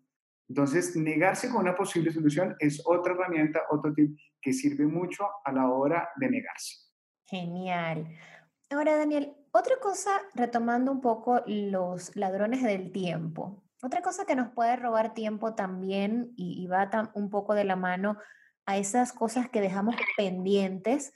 Entonces, 0.47 0.95
negarse 0.95 1.49
con 1.49 1.63
una 1.63 1.75
posible 1.75 2.09
solución 2.09 2.55
es 2.57 2.81
otra 2.85 3.11
herramienta, 3.11 3.63
otro 3.71 3.93
tip 3.93 4.17
que 4.41 4.53
sirve 4.53 4.85
mucho 4.85 5.27
a 5.43 5.51
la 5.51 5.69
hora 5.69 6.07
de 6.15 6.29
negarse. 6.29 6.77
Genial. 7.25 8.07
Ahora, 8.69 8.95
Daniel, 8.95 9.33
otra 9.51 9.75
cosa, 9.81 10.11
retomando 10.33 10.93
un 10.93 11.01
poco 11.01 11.43
los 11.45 12.15
ladrones 12.15 12.63
del 12.63 12.93
tiempo, 12.93 13.60
otra 13.81 14.01
cosa 14.01 14.25
que 14.25 14.35
nos 14.35 14.53
puede 14.53 14.75
robar 14.75 15.13
tiempo 15.13 15.55
también 15.55 16.33
y, 16.35 16.63
y 16.63 16.67
va 16.67 17.11
un 17.13 17.29
poco 17.29 17.53
de 17.53 17.63
la 17.63 17.75
mano 17.75 18.17
a 18.65 18.77
esas 18.77 19.11
cosas 19.11 19.49
que 19.49 19.61
dejamos 19.61 19.95
pendientes, 20.17 21.13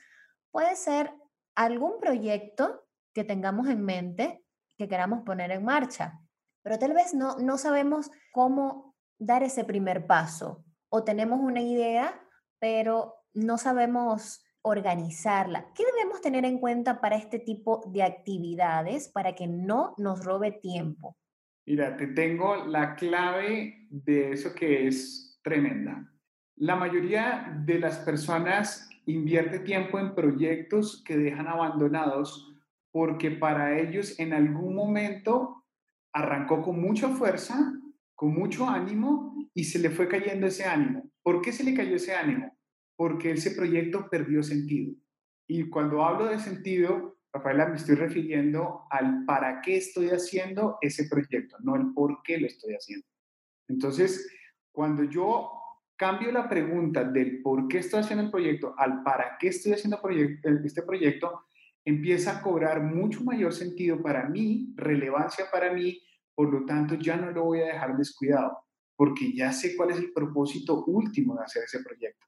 puede 0.52 0.76
ser 0.76 1.14
algún 1.56 2.00
proyecto 2.00 2.86
que 3.14 3.24
tengamos 3.24 3.68
en 3.70 3.84
mente 3.84 4.44
que 4.78 4.88
queramos 4.88 5.24
poner 5.24 5.52
en 5.52 5.64
marcha, 5.64 6.20
pero 6.64 6.78
tal 6.80 6.94
vez 6.94 7.14
no, 7.14 7.38
no 7.38 7.58
sabemos 7.58 8.12
cómo 8.34 8.96
dar 9.18 9.44
ese 9.44 9.64
primer 9.64 10.08
paso 10.08 10.66
o 10.90 11.04
tenemos 11.04 11.40
una 11.40 11.62
idea, 11.62 12.22
pero 12.60 13.16
no 13.34 13.58
sabemos 13.58 14.44
organizarla. 14.62 15.72
¿Qué 15.74 15.84
debemos 15.86 16.22
tener 16.22 16.44
en 16.46 16.60
cuenta 16.60 17.00
para 17.00 17.16
este 17.16 17.40
tipo 17.40 17.84
de 17.88 18.04
actividades 18.04 19.10
para 19.10 19.36
que 19.36 19.48
no 19.48 19.94
nos 19.98 20.26
robe 20.26 20.52
tiempo? 20.52 21.18
Mira, 21.66 21.98
te 21.98 22.08
tengo 22.08 22.66
la 22.68 22.96
clave 22.96 23.88
de 23.90 24.32
eso 24.32 24.54
que 24.54 24.88
es 24.88 25.40
tremenda. 25.44 26.12
La 26.58 26.76
mayoría 26.76 27.62
de 27.66 27.80
las 27.80 27.98
personas 28.00 28.90
invierte 29.08 29.60
tiempo 29.60 30.00
en 30.00 30.14
proyectos 30.16 31.04
que 31.04 31.18
dejan 31.18 31.48
abandonados 31.48 32.56
porque 32.92 33.32
para 33.32 33.80
ellos 33.80 34.20
en 34.20 34.34
algún 34.34 34.76
momento 34.76 35.66
arrancó 36.14 36.62
con 36.62 36.80
mucha 36.80 37.10
fuerza, 37.10 37.74
con 38.14 38.34
mucho 38.34 38.70
ánimo 38.70 39.36
y 39.54 39.66
se 39.66 39.80
le 39.80 39.90
fue 39.90 40.08
cayendo 40.08 40.48
ese 40.48 40.66
ánimo. 40.66 41.10
¿Por 41.22 41.42
qué 41.42 41.52
se 41.52 41.64
le 41.64 41.74
cayó 41.74 41.96
ese 41.96 42.16
ánimo? 42.16 42.58
Porque 42.96 43.32
ese 43.32 43.52
proyecto 43.52 44.08
perdió 44.10 44.44
sentido. 44.44 44.94
Y 45.48 45.70
cuando 45.70 46.06
hablo 46.06 46.28
de 46.28 46.40
sentido, 46.40 47.15
Rafaela, 47.36 47.66
me 47.68 47.76
estoy 47.76 47.96
refiriendo 47.96 48.84
al 48.90 49.26
para 49.26 49.60
qué 49.60 49.76
estoy 49.76 50.08
haciendo 50.08 50.78
ese 50.80 51.10
proyecto, 51.10 51.58
no 51.60 51.76
el 51.76 51.94
por 51.94 52.24
qué 52.24 52.38
lo 52.38 52.48
estoy 52.48 52.76
haciendo. 52.76 53.06
Entonces, 53.68 54.26
cuando 54.72 55.04
yo 55.04 55.52
cambio 55.98 56.32
la 56.32 56.48
pregunta 56.48 57.04
del 57.04 57.42
por 57.42 57.68
qué 57.68 57.80
estoy 57.80 58.00
haciendo 58.00 58.24
el 58.24 58.32
proyecto 58.32 58.74
al 58.78 59.04
para 59.04 59.38
qué 59.38 59.50
estoy 59.50 59.74
haciendo 59.74 60.00
este 60.64 60.84
proyecto, 60.84 61.48
empieza 61.84 62.38
a 62.38 62.42
cobrar 62.42 62.82
mucho 62.82 63.22
mayor 63.26 63.52
sentido 63.52 64.02
para 64.02 64.30
mí, 64.30 64.74
relevancia 64.78 65.46
para 65.52 65.74
mí, 65.74 66.02
por 66.34 66.50
lo 66.50 66.66
tanto 66.66 66.96
ya 66.96 67.18
no 67.18 67.32
lo 67.32 67.44
voy 67.44 67.60
a 67.60 67.66
dejar 67.66 67.98
descuidado, 67.98 68.60
porque 68.96 69.34
ya 69.36 69.52
sé 69.52 69.76
cuál 69.76 69.92
es 69.92 69.98
el 69.98 70.14
propósito 70.14 70.86
último 70.86 71.36
de 71.36 71.44
hacer 71.44 71.64
ese 71.66 71.84
proyecto. 71.84 72.26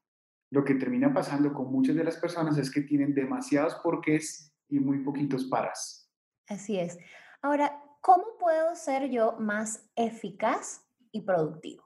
Lo 0.50 0.62
que 0.64 0.74
termina 0.74 1.14
pasando 1.14 1.54
con 1.54 1.72
muchas 1.72 1.96
de 1.96 2.04
las 2.04 2.18
personas 2.18 2.58
es 2.58 2.70
que 2.70 2.82
tienen 2.82 3.14
demasiados 3.14 3.74
porqués 3.76 4.52
y 4.68 4.78
muy 4.78 4.98
poquitos 4.98 5.44
paras. 5.44 6.10
Así 6.48 6.78
es. 6.78 6.98
Ahora, 7.42 7.82
¿cómo 8.00 8.24
puedo 8.38 8.74
ser 8.74 9.10
yo 9.10 9.36
más 9.38 9.88
eficaz 9.96 10.84
y 11.12 11.22
productivo? 11.22 11.84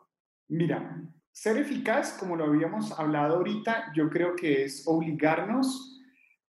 Mira, 0.48 1.02
ser 1.32 1.56
eficaz, 1.56 2.12
como 2.18 2.36
lo 2.36 2.44
habíamos 2.44 2.98
hablado 2.98 3.36
ahorita, 3.36 3.92
yo 3.94 4.10
creo 4.10 4.36
que 4.36 4.64
es 4.64 4.84
obligarnos 4.86 6.00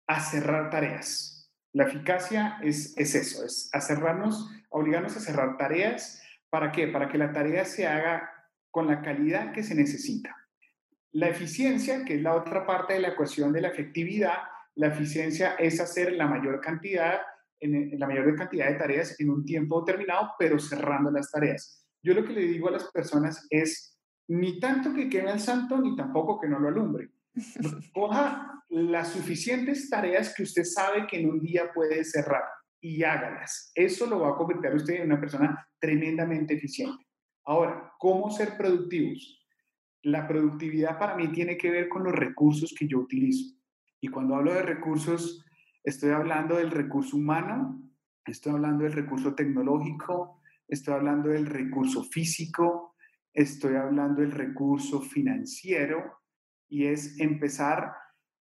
a 0.08 0.20
cerrar 0.20 0.70
tareas. 0.70 1.52
La 1.72 1.86
eficacia 1.86 2.60
es, 2.62 2.96
es 2.98 3.16
eso, 3.16 3.44
es 3.44 3.70
a 3.74 3.82
cerrarnos, 3.82 4.50
obligarnos 4.70 5.18
a 5.18 5.20
cerrar 5.20 5.58
tareas. 5.58 6.22
¿Para 6.50 6.72
qué? 6.72 6.88
Para 6.88 7.10
que 7.10 7.18
la 7.18 7.32
tarea 7.32 7.66
se 7.66 7.88
haga 7.88 8.30
con 8.70 8.88
la 8.88 9.02
calidad 9.02 9.54
que 9.54 9.64
se 9.64 9.74
necesita. 9.74 10.36
La 11.12 11.30
eficiencia, 11.30 12.06
que 12.06 12.16
es 12.16 12.22
la 12.22 12.36
otra 12.36 12.66
parte 12.66 12.94
de 12.94 13.00
la 13.00 13.10
ecuación 13.10 13.54
de 13.54 13.62
la 13.62 13.70
efectividad, 13.70 14.38
la 14.76 14.88
eficiencia 14.88 15.56
es 15.56 15.80
hacer 15.80 16.14
la 16.14 16.28
mayor 16.28 16.60
cantidad, 16.60 17.22
en, 17.60 17.98
la 18.00 18.08
mayor 18.08 18.36
cantidad 18.36 18.68
de 18.68 18.76
tareas 18.76 19.20
en 19.20 19.30
un 19.30 19.46
tiempo 19.46 19.82
determinado, 19.82 20.32
pero 20.38 20.60
cerrando 20.60 21.12
las 21.12 21.32
tareas. 21.32 21.86
Yo 22.02 22.14
lo 22.14 22.26
que 22.26 22.34
le 22.34 22.42
digo 22.42 22.68
a 22.68 22.72
las 22.72 22.92
personas 22.92 23.48
es, 23.50 23.98
ni 24.28 24.60
tanto 24.60 24.94
que 24.94 25.10
queme 25.10 25.32
el 25.32 25.40
santo, 25.40 25.78
ni 25.78 25.96
tampoco 25.96 26.40
que 26.40 26.48
no 26.48 26.60
lo 26.60 26.68
alumbre. 26.68 27.10
Coja 27.94 28.64
las 28.70 29.10
suficientes 29.10 29.90
tareas 29.90 30.34
que 30.36 30.44
usted 30.44 30.64
sabe 30.64 31.06
que 31.08 31.20
en 31.20 31.30
un 31.30 31.40
día 31.40 31.72
puede 31.74 32.04
cerrar 32.04 32.44
y 32.82 33.04
hágalas. 33.04 33.72
Eso 33.76 34.06
lo 34.08 34.20
va 34.20 34.30
a 34.30 34.36
convertir 34.36 34.72
a 34.72 34.76
usted 34.76 34.96
en 34.96 35.06
una 35.12 35.20
persona 35.20 35.68
tremendamente 35.80 36.56
eficiente. 36.56 37.06
Ahora, 37.46 37.94
¿cómo 38.00 38.30
ser 38.30 38.58
productivos? 38.58 39.44
la 40.04 40.28
productividad 40.28 41.00
para 41.00 41.16
mí 41.16 41.30
tiene 41.32 41.58
que 41.58 41.72
ver 41.72 41.90
con 41.90 42.04
los 42.04 42.14
recursos 42.14 42.74
que 42.78 42.88
yo 42.88 43.00
utilizo. 43.00 43.56
Y 44.04 44.10
cuando 44.10 44.36
hablo 44.36 44.54
de 44.54 44.64
recursos, 44.64 45.46
estoy 45.82 46.10
hablando 46.10 46.58
del 46.58 46.72
recurso 46.72 47.16
humano, 47.16 47.82
estoy 48.26 48.52
hablando 48.52 48.84
del 48.84 48.92
recurso 48.92 49.34
tecnológico, 49.34 50.42
estoy 50.68 50.96
hablando 50.96 51.30
del 51.30 51.46
recurso 51.46 52.04
físico, 52.04 52.98
estoy 53.34 53.78
hablando 53.78 54.20
del 54.20 54.34
recurso 54.34 55.00
financiero, 55.00 56.20
y 56.68 56.88
es 56.88 57.18
empezar, 57.18 57.94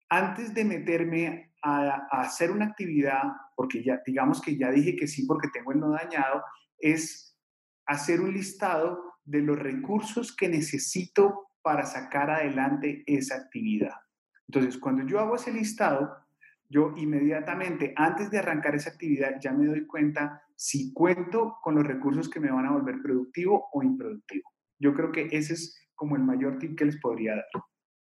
antes 0.08 0.52
de 0.52 0.64
meterme 0.64 1.54
a, 1.62 2.08
hacer 2.10 2.50
una 2.50 2.64
actividad, 2.64 3.22
porque 3.54 3.84
ya 3.84 4.02
digamos 4.04 4.42
que 4.42 4.56
ya 4.56 4.68
dije 4.72 4.96
que 4.96 5.06
sí 5.06 5.26
porque 5.26 5.46
tengo 5.54 5.70
el 5.70 5.78
no 5.78 5.90
dañado, 5.90 6.42
es 6.76 7.38
hacer 7.86 8.20
un 8.20 8.32
listado 8.32 9.00
de 9.22 9.42
los 9.42 9.56
recursos 9.56 10.34
que 10.34 10.48
necesito 10.48 11.50
para 11.62 11.86
sacar 11.86 12.30
adelante 12.30 13.04
esa 13.06 13.36
actividad. 13.36 13.94
Entonces, 14.54 14.78
cuando 14.78 15.02
yo 15.06 15.18
hago 15.18 15.36
ese 15.36 15.50
listado, 15.50 16.14
yo 16.68 16.92
inmediatamente, 16.98 17.94
antes 17.96 18.30
de 18.30 18.38
arrancar 18.38 18.74
esa 18.74 18.90
actividad, 18.90 19.40
ya 19.40 19.50
me 19.50 19.64
doy 19.64 19.86
cuenta 19.86 20.42
si 20.54 20.92
cuento 20.92 21.56
con 21.62 21.74
los 21.74 21.86
recursos 21.86 22.28
que 22.28 22.38
me 22.38 22.50
van 22.50 22.66
a 22.66 22.72
volver 22.72 23.00
productivo 23.00 23.70
o 23.72 23.82
improductivo. 23.82 24.50
Yo 24.78 24.92
creo 24.92 25.10
que 25.10 25.28
ese 25.32 25.54
es 25.54 25.80
como 25.94 26.16
el 26.16 26.22
mayor 26.22 26.58
tip 26.58 26.76
que 26.76 26.84
les 26.84 27.00
podría 27.00 27.36
dar. 27.36 27.46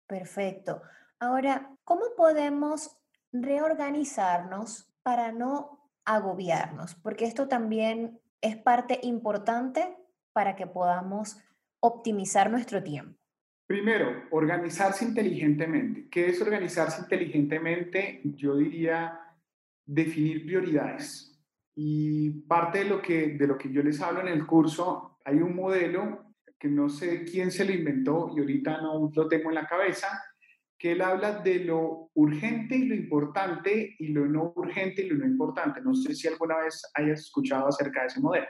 Perfecto. 0.08 0.82
Ahora, 1.20 1.70
¿cómo 1.84 2.04
podemos 2.16 2.98
reorganizarnos 3.34 4.90
para 5.04 5.34
no 5.34 5.92
agobiarnos? 6.06 6.96
Porque 6.96 7.26
esto 7.26 7.50
también 7.50 8.22
es 8.40 8.56
parte 8.56 9.02
importante 9.04 9.98
para 10.32 10.56
que 10.56 10.66
podamos 10.66 11.44
optimizar 11.82 12.50
nuestro 12.50 12.82
tiempo. 12.82 13.17
Primero, 13.68 14.24
organizarse 14.32 15.04
inteligentemente. 15.04 16.08
¿Qué 16.10 16.28
es 16.28 16.42
organizarse 16.42 17.02
inteligentemente? 17.02 18.22
Yo 18.24 18.56
diría 18.56 19.20
definir 19.86 20.46
prioridades. 20.46 21.38
Y 21.76 22.32
parte 22.48 22.80
de 22.80 22.86
lo 22.86 23.02
que, 23.02 23.36
de 23.38 23.46
lo 23.46 23.58
que 23.58 23.72
yo 23.72 23.84
les 23.84 24.00
hablo 24.02 24.22
en 24.22 24.30
el 24.30 24.48
curso, 24.48 25.18
hay 25.26 25.36
un 25.36 25.54
modelo 25.54 26.34
que 26.58 26.70
no 26.70 26.88
sé 26.88 27.26
quién 27.26 27.52
se 27.52 27.66
lo 27.66 27.74
inventó 27.74 28.32
y 28.36 28.40
ahorita 28.40 28.82
no 28.82 29.12
lo 29.14 29.28
tengo 29.28 29.50
en 29.50 29.56
la 29.56 29.68
cabeza, 29.68 30.08
que 30.80 30.94
él 30.94 31.02
habla 31.02 31.40
de 31.40 31.60
lo 31.60 32.10
urgente 32.14 32.76
y 32.76 32.86
lo 32.86 32.96
importante 32.96 33.96
y 34.00 34.08
lo 34.08 34.26
no 34.28 34.54
urgente 34.56 35.04
y 35.04 35.10
lo 35.10 35.18
no 35.18 35.26
importante. 35.26 35.82
No 35.82 35.94
sé 35.94 36.16
si 36.16 36.28
alguna 36.28 36.58
vez 36.60 36.82
hayas 36.94 37.20
escuchado 37.20 37.68
acerca 37.68 38.02
de 38.02 38.08
ese 38.08 38.22
modelo. 38.22 38.48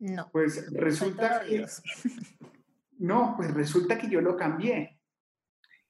No. 0.00 0.28
Pues 0.32 0.70
resulta 0.72 1.42
que 1.48 1.64
no, 3.00 3.34
pues 3.36 3.52
resulta 3.52 3.98
que 3.98 4.08
yo 4.08 4.20
lo 4.20 4.36
cambié. 4.36 5.00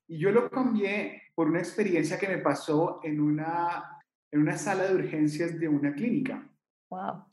Y 0.07 0.18
yo 0.18 0.31
lo 0.31 0.49
cambié 0.49 1.23
por 1.35 1.49
una 1.49 1.59
experiencia 1.59 2.18
que 2.18 2.29
me 2.29 2.38
pasó 2.38 3.01
en 3.03 3.20
una, 3.20 3.99
en 4.31 4.40
una 4.40 4.57
sala 4.57 4.85
de 4.85 4.94
urgencias 4.94 5.59
de 5.59 5.68
una 5.68 5.92
clínica. 5.92 6.49
Wow. 6.88 7.25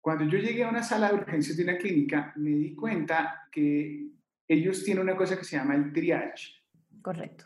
Cuando 0.00 0.24
yo 0.24 0.38
llegué 0.38 0.64
a 0.64 0.70
una 0.70 0.82
sala 0.82 1.08
de 1.08 1.16
urgencias 1.16 1.56
de 1.56 1.64
una 1.64 1.76
clínica, 1.76 2.32
me 2.36 2.50
di 2.50 2.74
cuenta 2.74 3.48
que 3.52 4.12
ellos 4.46 4.82
tienen 4.82 5.02
una 5.02 5.16
cosa 5.16 5.36
que 5.36 5.44
se 5.44 5.56
llama 5.56 5.74
el 5.74 5.92
triage. 5.92 6.54
Correcto. 7.02 7.44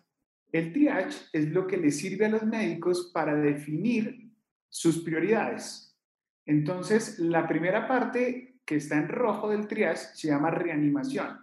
El 0.52 0.72
triage 0.72 1.26
es 1.32 1.50
lo 1.50 1.66
que 1.66 1.78
les 1.78 1.98
sirve 1.98 2.26
a 2.26 2.28
los 2.28 2.44
médicos 2.44 3.10
para 3.12 3.34
definir 3.34 4.30
sus 4.68 5.02
prioridades. 5.02 5.98
Entonces, 6.46 7.18
la 7.18 7.48
primera 7.48 7.88
parte 7.88 8.60
que 8.64 8.76
está 8.76 8.98
en 8.98 9.08
rojo 9.08 9.50
del 9.50 9.66
triage 9.66 10.14
se 10.14 10.28
llama 10.28 10.50
reanimación. 10.50 11.42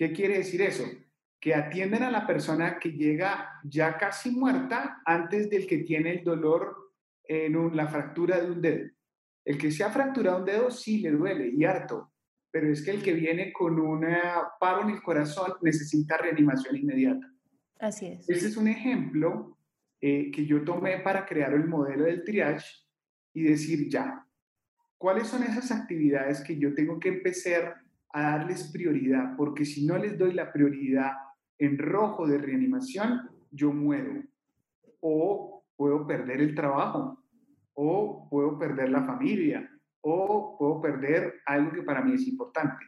¿Qué 0.00 0.12
quiere 0.12 0.38
decir 0.38 0.62
eso? 0.62 0.84
Que 1.38 1.54
atienden 1.54 2.02
a 2.02 2.10
la 2.10 2.26
persona 2.26 2.78
que 2.78 2.92
llega 2.92 3.60
ya 3.62 3.98
casi 3.98 4.30
muerta 4.30 5.02
antes 5.04 5.50
del 5.50 5.66
que 5.66 5.80
tiene 5.80 6.12
el 6.12 6.24
dolor 6.24 6.94
en 7.22 7.76
la 7.76 7.86
fractura 7.86 8.40
de 8.40 8.50
un 8.50 8.62
dedo. 8.62 8.88
El 9.44 9.58
que 9.58 9.70
se 9.70 9.84
ha 9.84 9.90
fracturado 9.90 10.38
un 10.38 10.46
dedo 10.46 10.70
sí 10.70 11.02
le 11.02 11.10
duele 11.10 11.50
y 11.54 11.66
harto, 11.66 12.14
pero 12.50 12.72
es 12.72 12.82
que 12.82 12.92
el 12.92 13.02
que 13.02 13.12
viene 13.12 13.52
con 13.52 13.78
un 13.78 14.06
paro 14.58 14.84
en 14.84 14.88
el 14.88 15.02
corazón 15.02 15.52
necesita 15.60 16.16
reanimación 16.16 16.76
inmediata. 16.76 17.30
Así 17.78 18.06
es. 18.06 18.26
Ese 18.26 18.46
es 18.46 18.56
un 18.56 18.68
ejemplo 18.68 19.58
eh, 20.00 20.30
que 20.30 20.46
yo 20.46 20.64
tomé 20.64 21.00
para 21.00 21.26
crear 21.26 21.52
el 21.52 21.68
modelo 21.68 22.04
del 22.04 22.24
triage 22.24 22.86
y 23.34 23.42
decir 23.42 23.90
ya, 23.90 24.26
¿cuáles 24.96 25.26
son 25.26 25.42
esas 25.42 25.70
actividades 25.70 26.40
que 26.40 26.56
yo 26.56 26.72
tengo 26.74 26.98
que 26.98 27.10
empezar 27.10 27.82
a 28.12 28.22
darles 28.22 28.70
prioridad, 28.72 29.36
porque 29.36 29.64
si 29.64 29.86
no 29.86 29.96
les 29.98 30.18
doy 30.18 30.32
la 30.32 30.52
prioridad 30.52 31.12
en 31.58 31.78
rojo 31.78 32.26
de 32.26 32.38
reanimación, 32.38 33.28
yo 33.50 33.72
muero. 33.72 34.22
O 35.00 35.64
puedo 35.76 36.06
perder 36.06 36.40
el 36.40 36.54
trabajo, 36.54 37.22
o 37.74 38.28
puedo 38.28 38.58
perder 38.58 38.90
la 38.90 39.04
familia, 39.04 39.70
o 40.00 40.56
puedo 40.58 40.80
perder 40.80 41.34
algo 41.46 41.72
que 41.72 41.82
para 41.82 42.02
mí 42.02 42.14
es 42.14 42.26
importante. 42.26 42.84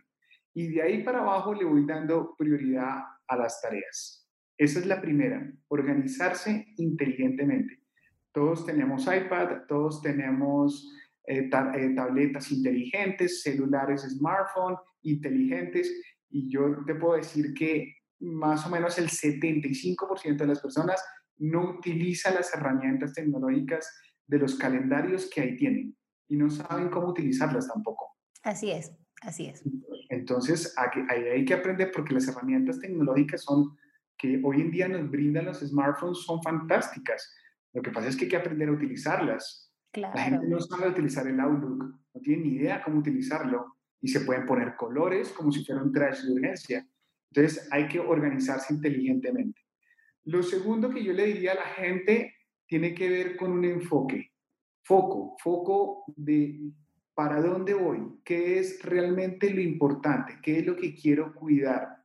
Y 0.55 0.69
de 0.69 0.83
ahí 0.83 1.03
para 1.03 1.21
abajo 1.21 1.55
le 1.55 1.65
voy 1.65 1.87
dando 1.87 2.35
prioridad 2.37 3.03
a 3.27 3.37
las 3.37 3.61
tareas. 3.61 4.29
Esa 4.59 4.79
es 4.81 4.87
la 4.87 5.01
primera, 5.01 5.51
organizarse 5.69 6.67
inteligentemente. 6.77 7.81
Todos 8.33 8.67
tenemos 8.67 9.07
iPad, 9.07 9.63
todos 9.67 10.03
tenemos 10.03 10.91
eh, 11.27 11.49
eh, 11.75 11.95
tabletas 11.95 12.51
inteligentes, 12.51 13.43
celulares, 13.43 14.03
smartphone 14.03 14.77
inteligentes 15.03 15.93
y 16.31 16.51
yo 16.51 16.85
te 16.87 16.95
puedo 16.95 17.17
decir 17.17 17.53
que 17.55 17.97
más 18.21 18.67
o 18.67 18.71
menos 18.71 18.99
el 18.99 19.09
75% 19.09 20.37
de 20.37 20.47
las 20.47 20.61
personas 20.61 21.03
no 21.39 21.71
utiliza 21.71 22.31
las 22.31 22.55
herramientas 22.55 23.13
tecnológicas 23.13 23.91
de 24.27 24.39
los 24.39 24.55
calendarios 24.55 25.29
que 25.29 25.41
ahí 25.41 25.57
tienen 25.57 25.97
y 26.29 26.37
no 26.37 26.49
saben 26.49 26.89
cómo 26.89 27.09
utilizarlas 27.09 27.69
tampoco. 27.69 28.17
Así 28.43 28.71
es, 28.71 28.93
así 29.23 29.47
es. 29.47 29.63
Entonces, 30.09 30.75
ahí 30.77 31.23
hay 31.29 31.45
que 31.45 31.55
aprender 31.55 31.91
porque 31.93 32.15
las 32.15 32.29
herramientas 32.29 32.79
tecnológicas 32.79 33.43
son 33.43 33.77
que 34.17 34.41
hoy 34.45 34.61
en 34.61 34.71
día 34.71 34.89
nos 34.89 35.11
brindan 35.11 35.47
los 35.47 35.61
smartphones 35.61 36.19
son 36.19 36.43
fantásticas. 36.43 37.35
Lo 37.73 37.83
que 37.83 37.91
pasa 37.91 38.09
es 38.09 38.17
que 38.17 38.25
hay 38.25 38.31
que 38.31 38.37
aprender 38.37 38.69
a 38.69 38.73
utilizarlas. 38.73 39.73
Claro. 39.91 40.15
La 40.15 40.23
gente 40.23 40.47
no 40.47 40.61
sabe 40.61 40.89
utilizar 40.89 41.27
el 41.27 41.41
Outlook, 41.41 41.99
no 42.15 42.21
tiene 42.23 42.45
ni 42.45 42.55
idea 42.55 42.83
cómo 42.83 42.99
utilizarlo 43.01 43.72
y 44.03 44.09
se 44.09 44.21
pueden 44.21 44.45
poner 44.45 44.75
colores 44.77 45.31
como 45.31 45.53
si 45.53 45.65
fuera 45.65 45.83
un 45.83 45.93
trash 45.93 46.23
de. 46.25 46.87
Entonces 47.31 47.69
hay 47.71 47.89
que 47.89 48.01
organizarse 48.01 48.75
inteligentemente. 48.75 49.63
Lo 50.25 50.43
segundo 50.43 50.91
que 50.91 51.03
yo 51.03 51.13
le 51.13 51.27
diría 51.27 51.53
a 51.53 51.57
la 51.57 51.67
gente 51.67 52.35
tiene 52.67 52.95
que 52.95 53.09
ver 53.09 53.37
con 53.37 53.53
un 53.53 53.65
enfoque, 53.65 54.33
foco, 54.83 55.37
foco 55.39 56.05
de 56.17 56.73
para 57.15 57.41
dónde 57.41 57.75
voy, 57.75 58.21
qué 58.25 58.59
es 58.59 58.83
realmente 58.83 59.51
lo 59.51 59.61
importante, 59.61 60.39
qué 60.43 60.59
es 60.59 60.67
lo 60.67 60.77
que 60.77 60.95
quiero 60.95 61.35
cuidar. 61.35 62.02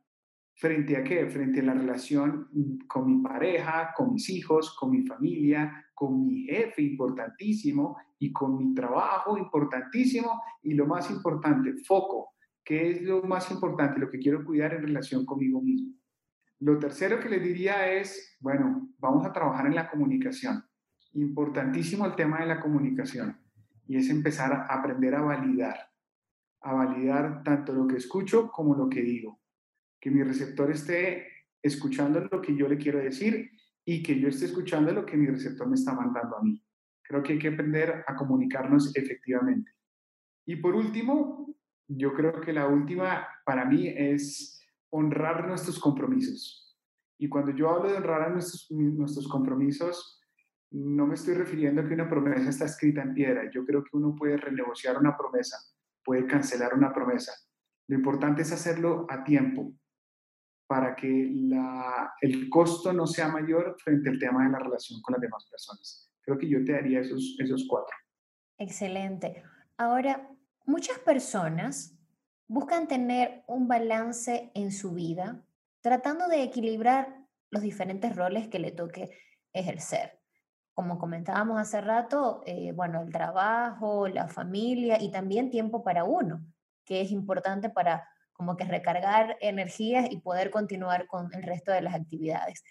¿Frente 0.58 0.96
a 0.96 1.04
qué? 1.04 1.24
Frente 1.28 1.60
a 1.60 1.62
la 1.62 1.74
relación 1.74 2.48
con 2.88 3.06
mi 3.06 3.22
pareja, 3.22 3.94
con 3.96 4.14
mis 4.14 4.28
hijos, 4.28 4.74
con 4.76 4.90
mi 4.90 5.06
familia, 5.06 5.86
con 5.94 6.26
mi 6.26 6.46
jefe, 6.46 6.82
importantísimo, 6.82 7.96
y 8.18 8.32
con 8.32 8.58
mi 8.58 8.74
trabajo, 8.74 9.38
importantísimo, 9.38 10.42
y 10.64 10.74
lo 10.74 10.84
más 10.84 11.12
importante, 11.12 11.74
foco. 11.86 12.30
¿Qué 12.64 12.90
es 12.90 13.02
lo 13.02 13.22
más 13.22 13.48
importante? 13.52 14.00
Lo 14.00 14.10
que 14.10 14.18
quiero 14.18 14.44
cuidar 14.44 14.74
en 14.74 14.82
relación 14.82 15.24
conmigo 15.24 15.62
mismo. 15.62 15.94
Lo 16.58 16.76
tercero 16.80 17.20
que 17.20 17.28
les 17.28 17.42
diría 17.42 17.92
es, 17.92 18.36
bueno, 18.40 18.90
vamos 18.98 19.24
a 19.24 19.32
trabajar 19.32 19.66
en 19.66 19.76
la 19.76 19.88
comunicación. 19.88 20.64
Importantísimo 21.12 22.04
el 22.04 22.16
tema 22.16 22.40
de 22.40 22.46
la 22.46 22.60
comunicación. 22.60 23.38
Y 23.86 23.96
es 23.96 24.10
empezar 24.10 24.52
a 24.52 24.66
aprender 24.74 25.14
a 25.14 25.20
validar. 25.22 25.76
A 26.62 26.72
validar 26.72 27.44
tanto 27.44 27.72
lo 27.72 27.86
que 27.86 27.98
escucho 27.98 28.50
como 28.50 28.74
lo 28.74 28.88
que 28.88 29.02
digo 29.02 29.38
que 30.00 30.10
mi 30.10 30.22
receptor 30.22 30.70
esté 30.70 31.26
escuchando 31.62 32.20
lo 32.20 32.40
que 32.40 32.56
yo 32.56 32.68
le 32.68 32.78
quiero 32.78 32.98
decir 32.98 33.50
y 33.84 34.02
que 34.02 34.18
yo 34.18 34.28
esté 34.28 34.46
escuchando 34.46 34.92
lo 34.92 35.04
que 35.04 35.16
mi 35.16 35.26
receptor 35.26 35.66
me 35.68 35.74
está 35.74 35.94
mandando 35.94 36.36
a 36.36 36.42
mí. 36.42 36.62
Creo 37.02 37.22
que 37.22 37.32
hay 37.32 37.38
que 37.38 37.48
aprender 37.48 38.04
a 38.06 38.14
comunicarnos 38.14 38.94
efectivamente. 38.94 39.72
Y 40.46 40.56
por 40.56 40.74
último, 40.74 41.54
yo 41.88 42.12
creo 42.12 42.40
que 42.40 42.52
la 42.52 42.66
última 42.68 43.26
para 43.44 43.64
mí 43.64 43.88
es 43.88 44.62
honrar 44.90 45.46
nuestros 45.48 45.78
compromisos. 45.78 46.76
Y 47.18 47.28
cuando 47.28 47.50
yo 47.52 47.70
hablo 47.70 47.90
de 47.90 47.96
honrar 47.96 48.22
a 48.22 48.28
nuestros, 48.28 48.70
nuestros 48.70 49.26
compromisos, 49.26 50.22
no 50.70 51.06
me 51.06 51.14
estoy 51.14 51.34
refiriendo 51.34 51.80
a 51.80 51.88
que 51.88 51.94
una 51.94 52.08
promesa 52.08 52.50
está 52.50 52.66
escrita 52.66 53.02
en 53.02 53.14
piedra. 53.14 53.50
Yo 53.50 53.64
creo 53.64 53.82
que 53.82 53.96
uno 53.96 54.14
puede 54.14 54.36
renegociar 54.36 54.98
una 54.98 55.16
promesa, 55.16 55.56
puede 56.04 56.26
cancelar 56.26 56.74
una 56.74 56.92
promesa. 56.92 57.32
Lo 57.88 57.96
importante 57.96 58.42
es 58.42 58.52
hacerlo 58.52 59.06
a 59.08 59.24
tiempo, 59.24 59.72
para 60.68 60.94
que 60.94 61.30
la, 61.32 62.12
el 62.20 62.48
costo 62.50 62.92
no 62.92 63.06
sea 63.06 63.28
mayor 63.28 63.74
frente 63.82 64.10
al 64.10 64.18
tema 64.18 64.44
de 64.44 64.50
la 64.50 64.58
relación 64.58 65.00
con 65.00 65.14
las 65.14 65.22
demás 65.22 65.48
personas. 65.50 66.12
Creo 66.20 66.38
que 66.38 66.48
yo 66.48 66.62
te 66.62 66.72
daría 66.72 67.00
esos, 67.00 67.36
esos 67.40 67.66
cuatro. 67.66 67.96
Excelente. 68.58 69.42
Ahora, 69.78 70.28
muchas 70.66 70.98
personas 70.98 71.98
buscan 72.48 72.86
tener 72.86 73.44
un 73.46 73.66
balance 73.66 74.50
en 74.54 74.70
su 74.70 74.92
vida, 74.92 75.42
tratando 75.80 76.28
de 76.28 76.42
equilibrar 76.42 77.16
los 77.50 77.62
diferentes 77.62 78.14
roles 78.14 78.48
que 78.48 78.58
le 78.58 78.70
toque 78.70 79.10
ejercer. 79.54 80.20
Como 80.74 80.98
comentábamos 80.98 81.58
hace 81.58 81.80
rato, 81.80 82.42
eh, 82.44 82.72
bueno, 82.72 83.02
el 83.02 83.10
trabajo, 83.10 84.06
la 84.06 84.28
familia 84.28 85.00
y 85.00 85.10
también 85.10 85.50
tiempo 85.50 85.82
para 85.82 86.04
uno, 86.04 86.44
que 86.84 87.00
es 87.00 87.10
importante 87.10 87.70
para 87.70 88.06
como 88.38 88.56
que 88.56 88.64
recargar 88.64 89.36
energías 89.40 90.08
y 90.10 90.20
poder 90.20 90.50
continuar 90.50 91.08
con 91.08 91.28
el 91.34 91.42
resto 91.42 91.72
de 91.72 91.82
las 91.82 91.94
actividades. 91.94 92.62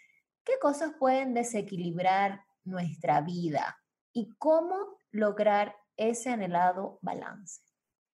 ¿Qué 0.46 0.54
cosas 0.62 0.94
pueden 0.98 1.34
desequilibrar 1.34 2.42
nuestra 2.64 3.20
vida 3.20 3.78
y 4.14 4.30
cómo 4.38 4.98
lograr 5.12 5.76
ese 5.98 6.30
anhelado 6.30 7.00
balance? 7.02 7.62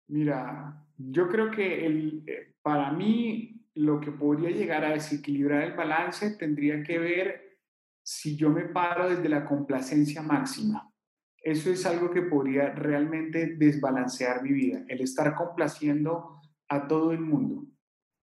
Mira, 0.08 0.84
yo 0.98 1.30
creo 1.30 1.52
que 1.52 1.86
eh, 1.86 2.56
para 2.64 2.92
mí 2.92 3.64
lo 3.76 4.00
que 4.00 4.12
podría 4.12 4.50
llegar 4.50 4.84
a 4.84 4.94
desequilibrar 4.94 5.62
el 5.62 5.74
balance 5.74 6.36
tendría 6.38 6.82
que 6.82 6.98
ver 6.98 7.60
si 8.02 8.36
yo 8.36 8.50
me 8.50 8.64
paro 8.64 9.10
desde 9.10 9.30
la 9.30 9.46
complacencia 9.46 10.24
máxima. 10.24 10.92
Eso 11.38 11.70
es 11.70 11.86
algo 11.86 12.10
que 12.10 12.24
podría 12.24 12.72
realmente 12.72 13.56
desbalancear 13.58 14.42
mi 14.42 14.54
vida, 14.54 14.84
el 14.88 15.02
estar 15.02 15.36
complaciendo 15.36 16.42
a 16.76 16.88
todo 16.88 17.12
el 17.12 17.20
mundo. 17.20 17.66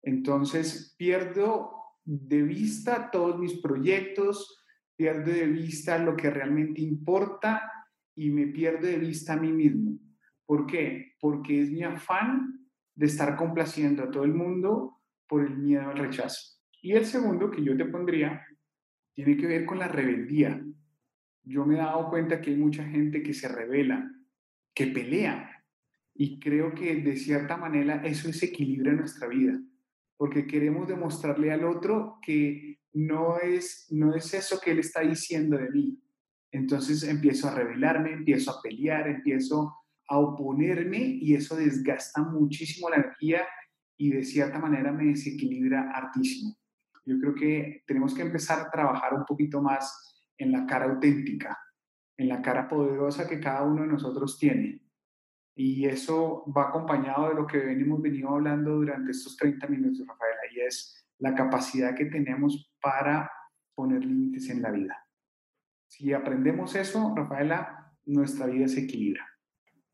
Entonces, 0.02 0.94
pierdo 0.98 1.72
de 2.04 2.42
vista 2.42 3.11
todos 3.11 3.38
mis 3.38 3.54
proyectos, 3.61 4.64
pierdo 4.96 5.33
de 5.33 5.46
vista 5.46 5.98
lo 5.98 6.16
que 6.16 6.30
realmente 6.30 6.83
importa 6.83 7.70
y 8.14 8.30
me 8.30 8.46
pierdo 8.46 8.87
de 8.87 8.98
vista 8.98 9.33
a 9.33 9.37
mí 9.37 9.52
mismo. 9.52 9.98
¿Por 10.46 10.66
qué? 10.66 11.14
Porque 11.20 11.62
es 11.62 11.70
mi 11.70 11.83
afán 11.83 12.68
de 12.94 13.07
estar 13.07 13.37
complaciendo 13.37 14.04
a 14.04 14.11
todo 14.11 14.24
el 14.24 14.35
mundo 14.35 15.00
por 15.26 15.44
el 15.44 15.57
miedo 15.57 15.88
al 15.88 15.96
rechazo. 15.96 16.61
Y 16.83 16.92
el 16.92 17.07
segundo 17.07 17.50
que 17.50 17.64
yo 17.64 17.76
te 17.76 17.87
pondría 17.87 18.46
tiene 19.14 19.37
que 19.37 19.46
ver 19.46 19.64
con 19.64 19.78
la 19.78 19.88
rebeldía. 19.88 20.62
Yo 21.42 21.64
me 21.64 21.74
he 21.74 21.78
dado 21.78 22.11
cuenta 22.11 22.40
que 22.40 22.50
hay 22.50 22.57
mucha 22.57 22.85
gente 22.85 23.22
que 23.22 23.33
se 23.33 23.48
revela, 23.48 24.11
que 24.74 24.88
pelea, 24.88 25.54
y 26.14 26.38
creo 26.38 26.74
que 26.74 26.94
de 26.96 27.16
cierta 27.16 27.57
manera 27.57 28.03
eso 28.05 28.29
es 28.29 28.42
equilibrio 28.42 28.92
nuestra 28.92 29.27
vida, 29.27 29.61
porque 30.16 30.46
queremos 30.46 30.87
demostrarle 30.87 31.53
al 31.53 31.64
otro 31.64 32.18
que 32.22 32.79
no 32.92 33.38
es, 33.40 33.88
no 33.90 34.14
es 34.14 34.33
eso 34.33 34.61
que 34.61 34.70
él 34.70 34.79
está 34.79 35.00
diciendo 35.00 35.59
de 35.59 35.70
mí. 35.70 36.00
Entonces 36.53 37.03
empiezo 37.03 37.48
a 37.48 37.55
rebelarme, 37.55 38.12
empiezo 38.12 38.53
a 38.53 38.62
pelear, 38.62 39.09
empiezo 39.09 39.74
a 40.09 40.18
oponerme 40.18 40.98
y 40.98 41.35
eso 41.35 41.57
desgasta 41.57 42.22
muchísimo 42.22 42.88
la 42.88 42.96
energía 42.96 43.44
y 43.96 44.11
de 44.11 44.22
cierta 44.22 44.61
manera 44.61 44.92
me 44.92 45.07
desequilibra 45.07 45.90
hartísimo. 45.92 46.57
Yo 47.05 47.18
creo 47.18 47.35
que 47.35 47.83
tenemos 47.87 48.14
que 48.14 48.22
empezar 48.22 48.61
a 48.61 48.70
trabajar 48.70 49.14
un 49.14 49.24
poquito 49.24 49.61
más 49.61 50.24
en 50.38 50.53
la 50.53 50.64
cara 50.64 50.85
auténtica, 50.87 51.59
en 52.16 52.29
la 52.29 52.40
cara 52.40 52.68
poderosa 52.68 53.29
que 53.29 53.40
cada 53.40 53.64
uno 53.64 53.83
de 53.83 53.88
nosotros 53.88 54.38
tiene 54.38 54.84
y 55.55 55.87
eso 55.87 56.45
va 56.57 56.69
acompañado 56.69 57.29
de 57.29 57.35
lo 57.35 57.47
que 57.47 57.59
venimos 57.59 58.03
venido 58.03 58.31
hablando 58.31 58.73
durante 58.73 59.12
estos 59.12 59.37
30 59.37 59.67
minutos, 59.69 60.07
Rafaela, 60.07 60.40
y 60.53 60.61
es 60.61 61.07
la 61.19 61.35
capacidad 61.35 61.95
que 61.95 62.07
tenemos 62.07 62.73
para 62.81 63.31
poner 63.75 64.05
límites 64.05 64.49
en 64.51 64.62
la 64.62 64.71
vida. 64.71 65.07
Si 65.87 66.12
aprendemos 66.12 66.75
eso, 66.75 67.14
Rafaela, 67.14 67.93
nuestra 68.05 68.47
vida 68.47 68.67
se 68.67 68.81
equilibra. 68.81 69.25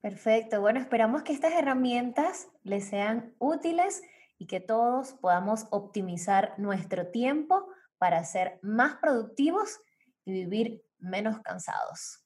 Perfecto. 0.01 0.63
Bueno, 0.63 0.81
esperamos 0.81 1.23
que 1.23 1.35
estas 1.35 1.53
herramientas 1.53 2.49
les 2.63 2.87
sean 2.87 3.35
útiles 3.39 4.03
y 4.39 4.47
que 4.47 4.61
todos 4.61 5.13
podamos 5.13 5.67
optimizar 5.71 6.55
nuestro 6.57 7.09
tiempo 7.09 7.69
para 7.99 8.25
ser 8.25 8.59
más 8.63 8.97
productivos 8.97 9.79
y 10.25 10.33
vivir 10.33 10.83
menos 10.99 11.41
cansados. 11.41 12.25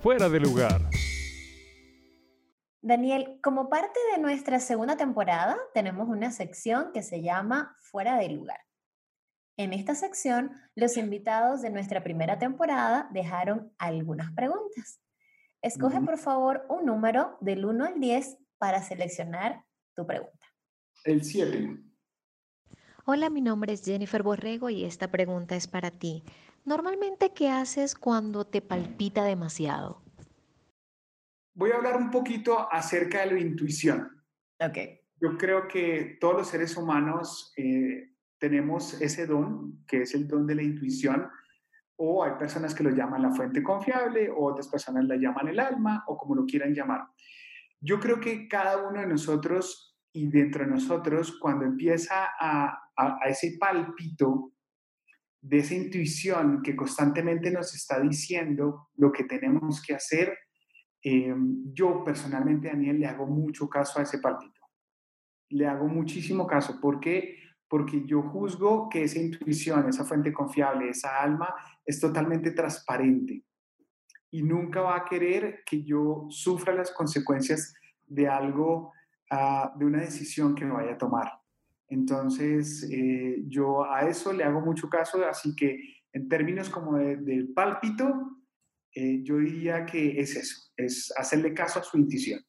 Fuera 0.00 0.28
de 0.28 0.38
lugar. 0.38 0.80
Daniel, 2.80 3.40
como 3.42 3.68
parte 3.68 3.98
de 4.12 4.22
nuestra 4.22 4.60
segunda 4.60 4.96
temporada, 4.96 5.58
tenemos 5.74 6.08
una 6.08 6.30
sección 6.30 6.92
que 6.94 7.02
se 7.02 7.20
llama 7.20 7.76
Fuera 7.80 8.16
de 8.16 8.28
lugar. 8.28 8.60
En 9.56 9.72
esta 9.72 9.96
sección, 9.96 10.52
los 10.76 10.96
invitados 10.96 11.62
de 11.62 11.70
nuestra 11.70 12.04
primera 12.04 12.38
temporada 12.38 13.08
dejaron 13.12 13.72
algunas 13.76 14.30
preguntas. 14.34 15.00
Escoge, 15.62 16.00
por 16.00 16.16
favor, 16.16 16.64
un 16.68 16.86
número 16.86 17.36
del 17.40 17.64
1 17.64 17.84
al 17.84 17.98
10 17.98 18.38
para 18.58 18.80
seleccionar 18.84 19.64
tu 19.96 20.06
pregunta. 20.06 20.46
El 21.02 21.24
7. 21.24 21.76
Hola, 23.04 23.30
mi 23.30 23.40
nombre 23.40 23.72
es 23.72 23.84
Jennifer 23.84 24.22
Borrego 24.22 24.70
y 24.70 24.84
esta 24.84 25.10
pregunta 25.10 25.56
es 25.56 25.66
para 25.66 25.90
ti. 25.90 26.22
Normalmente, 26.68 27.32
¿qué 27.32 27.48
haces 27.48 27.94
cuando 27.94 28.46
te 28.46 28.60
palpita 28.60 29.24
demasiado? 29.24 30.02
Voy 31.54 31.70
a 31.70 31.76
hablar 31.76 31.96
un 31.96 32.10
poquito 32.10 32.70
acerca 32.70 33.24
de 33.24 33.32
la 33.32 33.40
intuición. 33.40 34.22
Ok. 34.60 34.76
Yo 35.18 35.38
creo 35.38 35.66
que 35.66 36.18
todos 36.20 36.34
los 36.36 36.48
seres 36.48 36.76
humanos 36.76 37.54
eh, 37.56 38.10
tenemos 38.36 39.00
ese 39.00 39.26
don, 39.26 39.82
que 39.86 40.02
es 40.02 40.14
el 40.14 40.28
don 40.28 40.46
de 40.46 40.56
la 40.56 40.62
intuición, 40.62 41.30
o 41.96 42.22
hay 42.22 42.32
personas 42.38 42.74
que 42.74 42.84
lo 42.84 42.90
llaman 42.90 43.22
la 43.22 43.30
fuente 43.30 43.62
confiable, 43.62 44.28
o 44.28 44.52
otras 44.52 44.68
personas 44.68 45.06
la 45.06 45.16
llaman 45.16 45.48
el 45.48 45.60
alma, 45.60 46.04
o 46.06 46.18
como 46.18 46.34
lo 46.34 46.44
quieran 46.44 46.74
llamar. 46.74 47.00
Yo 47.80 47.98
creo 47.98 48.20
que 48.20 48.46
cada 48.46 48.86
uno 48.86 49.00
de 49.00 49.06
nosotros 49.06 49.98
y 50.12 50.28
dentro 50.28 50.66
de 50.66 50.70
nosotros, 50.72 51.38
cuando 51.40 51.64
empieza 51.64 52.28
a, 52.38 52.90
a 52.94 53.26
ese 53.26 53.56
palpito, 53.58 54.52
de 55.40 55.58
esa 55.58 55.74
intuición 55.74 56.62
que 56.62 56.74
constantemente 56.74 57.50
nos 57.50 57.74
está 57.74 58.00
diciendo 58.00 58.88
lo 58.96 59.12
que 59.12 59.24
tenemos 59.24 59.82
que 59.82 59.94
hacer, 59.94 60.36
eh, 61.02 61.34
yo 61.72 62.02
personalmente, 62.04 62.68
Daniel, 62.68 62.98
le 62.98 63.06
hago 63.06 63.26
mucho 63.26 63.68
caso 63.68 64.00
a 64.00 64.02
ese 64.02 64.18
palpito. 64.18 64.60
Le 65.50 65.66
hago 65.66 65.86
muchísimo 65.86 66.46
caso. 66.46 66.80
¿Por 66.80 67.00
qué? 67.00 67.36
Porque 67.68 68.04
yo 68.04 68.22
juzgo 68.22 68.88
que 68.88 69.04
esa 69.04 69.18
intuición, 69.18 69.88
esa 69.88 70.04
fuente 70.04 70.32
confiable, 70.32 70.90
esa 70.90 71.22
alma, 71.22 71.54
es 71.84 72.00
totalmente 72.00 72.50
transparente 72.50 73.44
y 74.30 74.42
nunca 74.42 74.80
va 74.80 74.96
a 74.96 75.04
querer 75.04 75.62
que 75.64 75.82
yo 75.82 76.26
sufra 76.28 76.74
las 76.74 76.90
consecuencias 76.90 77.74
de 78.06 78.28
algo, 78.28 78.92
ah, 79.30 79.72
de 79.76 79.84
una 79.84 80.00
decisión 80.00 80.54
que 80.54 80.64
me 80.64 80.72
vaya 80.72 80.92
a 80.92 80.98
tomar. 80.98 81.37
Entonces, 81.88 82.86
eh, 82.90 83.44
yo 83.46 83.84
a 83.84 84.08
eso 84.08 84.32
le 84.32 84.44
hago 84.44 84.60
mucho 84.60 84.88
caso, 84.88 85.24
así 85.24 85.54
que 85.54 85.78
en 86.12 86.28
términos 86.28 86.68
como 86.68 86.98
del 86.98 87.48
pálpito, 87.54 88.38
eh, 88.94 89.22
yo 89.22 89.38
diría 89.38 89.86
que 89.86 90.20
es 90.20 90.36
eso, 90.36 90.70
es 90.76 91.12
hacerle 91.16 91.54
caso 91.54 91.80
a 91.80 91.82
su 91.82 91.98
intuición. 91.98 92.40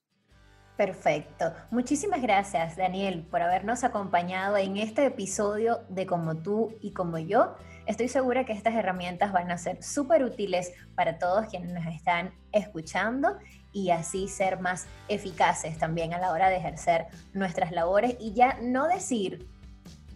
Perfecto. 0.79 1.53
Muchísimas 1.71 2.21
gracias, 2.21 2.77
Daniel, 2.77 3.27
por 3.29 3.41
habernos 3.41 3.83
acompañado 3.83 4.55
en 4.55 4.77
este 4.77 5.05
episodio 5.05 5.79
de 5.89 6.05
Como 6.05 6.41
tú 6.41 6.73
y 6.79 6.93
como 6.93 7.19
yo. 7.19 7.53
Estoy 7.85 8.07
segura 8.07 8.45
que 8.45 8.53
estas 8.53 8.75
herramientas 8.75 9.33
van 9.33 9.51
a 9.51 9.57
ser 9.57 9.83
súper 9.83 10.23
útiles 10.23 10.71
para 10.95 11.17
todos 11.17 11.47
quienes 11.47 11.73
nos 11.73 11.85
están 11.93 12.31
escuchando 12.53 13.37
y 13.71 13.91
así 13.91 14.27
ser 14.27 14.59
más 14.59 14.87
eficaces 15.07 15.77
también 15.77 16.13
a 16.13 16.19
la 16.19 16.31
hora 16.31 16.49
de 16.49 16.57
ejercer 16.57 17.07
nuestras 17.33 17.71
labores 17.71 18.15
y 18.19 18.33
ya 18.33 18.57
no 18.61 18.87
decir, 18.87 19.47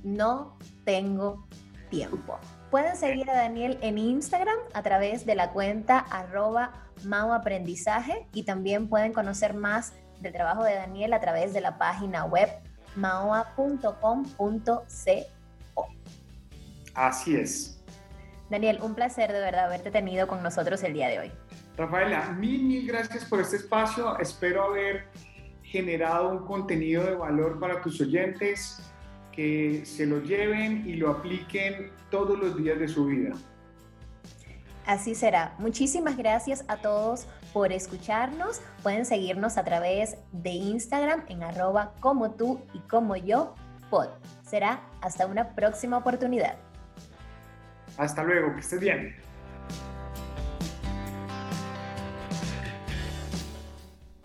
no 0.04 0.58
tengo 0.86 1.48
tiempo. 1.90 2.40
Pueden 2.72 2.96
seguir 2.96 3.30
a 3.30 3.36
Daniel 3.36 3.78
en 3.82 3.98
Instagram 3.98 4.58
a 4.74 4.82
través 4.82 5.26
de 5.26 5.36
la 5.36 5.52
cuenta 5.52 6.00
arroba 6.00 6.72
Aprendizaje 7.34 8.28
y 8.34 8.44
también 8.44 8.88
pueden 8.88 9.14
conocer 9.14 9.54
más 9.54 9.94
del 10.22 10.34
trabajo 10.34 10.64
de 10.64 10.76
Daniel 10.76 11.14
a 11.14 11.20
través 11.20 11.54
de 11.54 11.62
la 11.62 11.78
página 11.78 12.26
web 12.26 12.50
maoa.com.co. 12.96 13.78
Así 16.96 17.36
es. 17.36 17.84
Daniel, 18.50 18.80
un 18.82 18.96
placer 18.96 19.32
de 19.32 19.40
verdad 19.40 19.66
haberte 19.66 19.92
tenido 19.92 20.28
con 20.28 20.44
nosotros 20.44 20.84
el 20.84 20.94
día 20.94 21.08
de 21.10 21.20
hoy. 21.20 21.32
Rafaela, 21.78 22.32
mil, 22.32 22.64
mil 22.64 22.88
gracias 22.88 23.26
por 23.26 23.42
este 23.42 23.58
espacio. 23.58 24.18
Espero 24.20 24.64
haber 24.64 25.08
generado 25.64 26.30
un 26.30 26.46
contenido 26.46 27.04
de 27.04 27.16
valor 27.16 27.60
para 27.60 27.82
tus 27.82 28.00
oyentes, 28.00 28.80
que 29.32 29.84
se 29.86 30.06
lo 30.06 30.22
lleven 30.22 30.88
y 30.88 30.94
lo 30.94 31.10
apliquen 31.10 31.92
todos 32.12 32.38
los 32.38 32.56
días 32.58 32.80
de 32.80 32.88
su 32.88 33.06
vida. 33.06 33.34
Así 34.86 35.16
será. 35.16 35.56
Muchísimas 35.58 36.18
gracias 36.18 36.64
a 36.68 36.78
todos 36.78 37.26
por 37.54 37.72
escucharnos. 37.72 38.62
Pueden 38.84 39.06
seguirnos 39.06 39.58
a 39.58 39.64
través 39.64 40.18
de 40.32 40.52
Instagram 40.52 41.24
en 41.30 41.42
arroba 41.42 41.94
como 42.02 42.32
tú 42.32 42.62
y 42.74 42.80
como 42.80 43.16
yo 43.16 43.56
pod. 43.90 44.10
Será 44.44 44.82
hasta 45.02 45.26
una 45.26 45.56
próxima 45.56 45.98
oportunidad. 45.98 46.58
Hasta 47.98 48.24
luego, 48.24 48.54
que 48.54 48.60
estés 48.60 48.80
bien. 48.80 49.16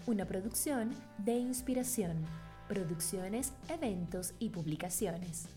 una 0.08 0.24
producción 0.24 0.94
de 1.18 1.34
inspiración, 1.34 2.16
producciones, 2.66 3.52
eventos 3.68 4.32
y 4.38 4.48
publicaciones. 4.48 5.48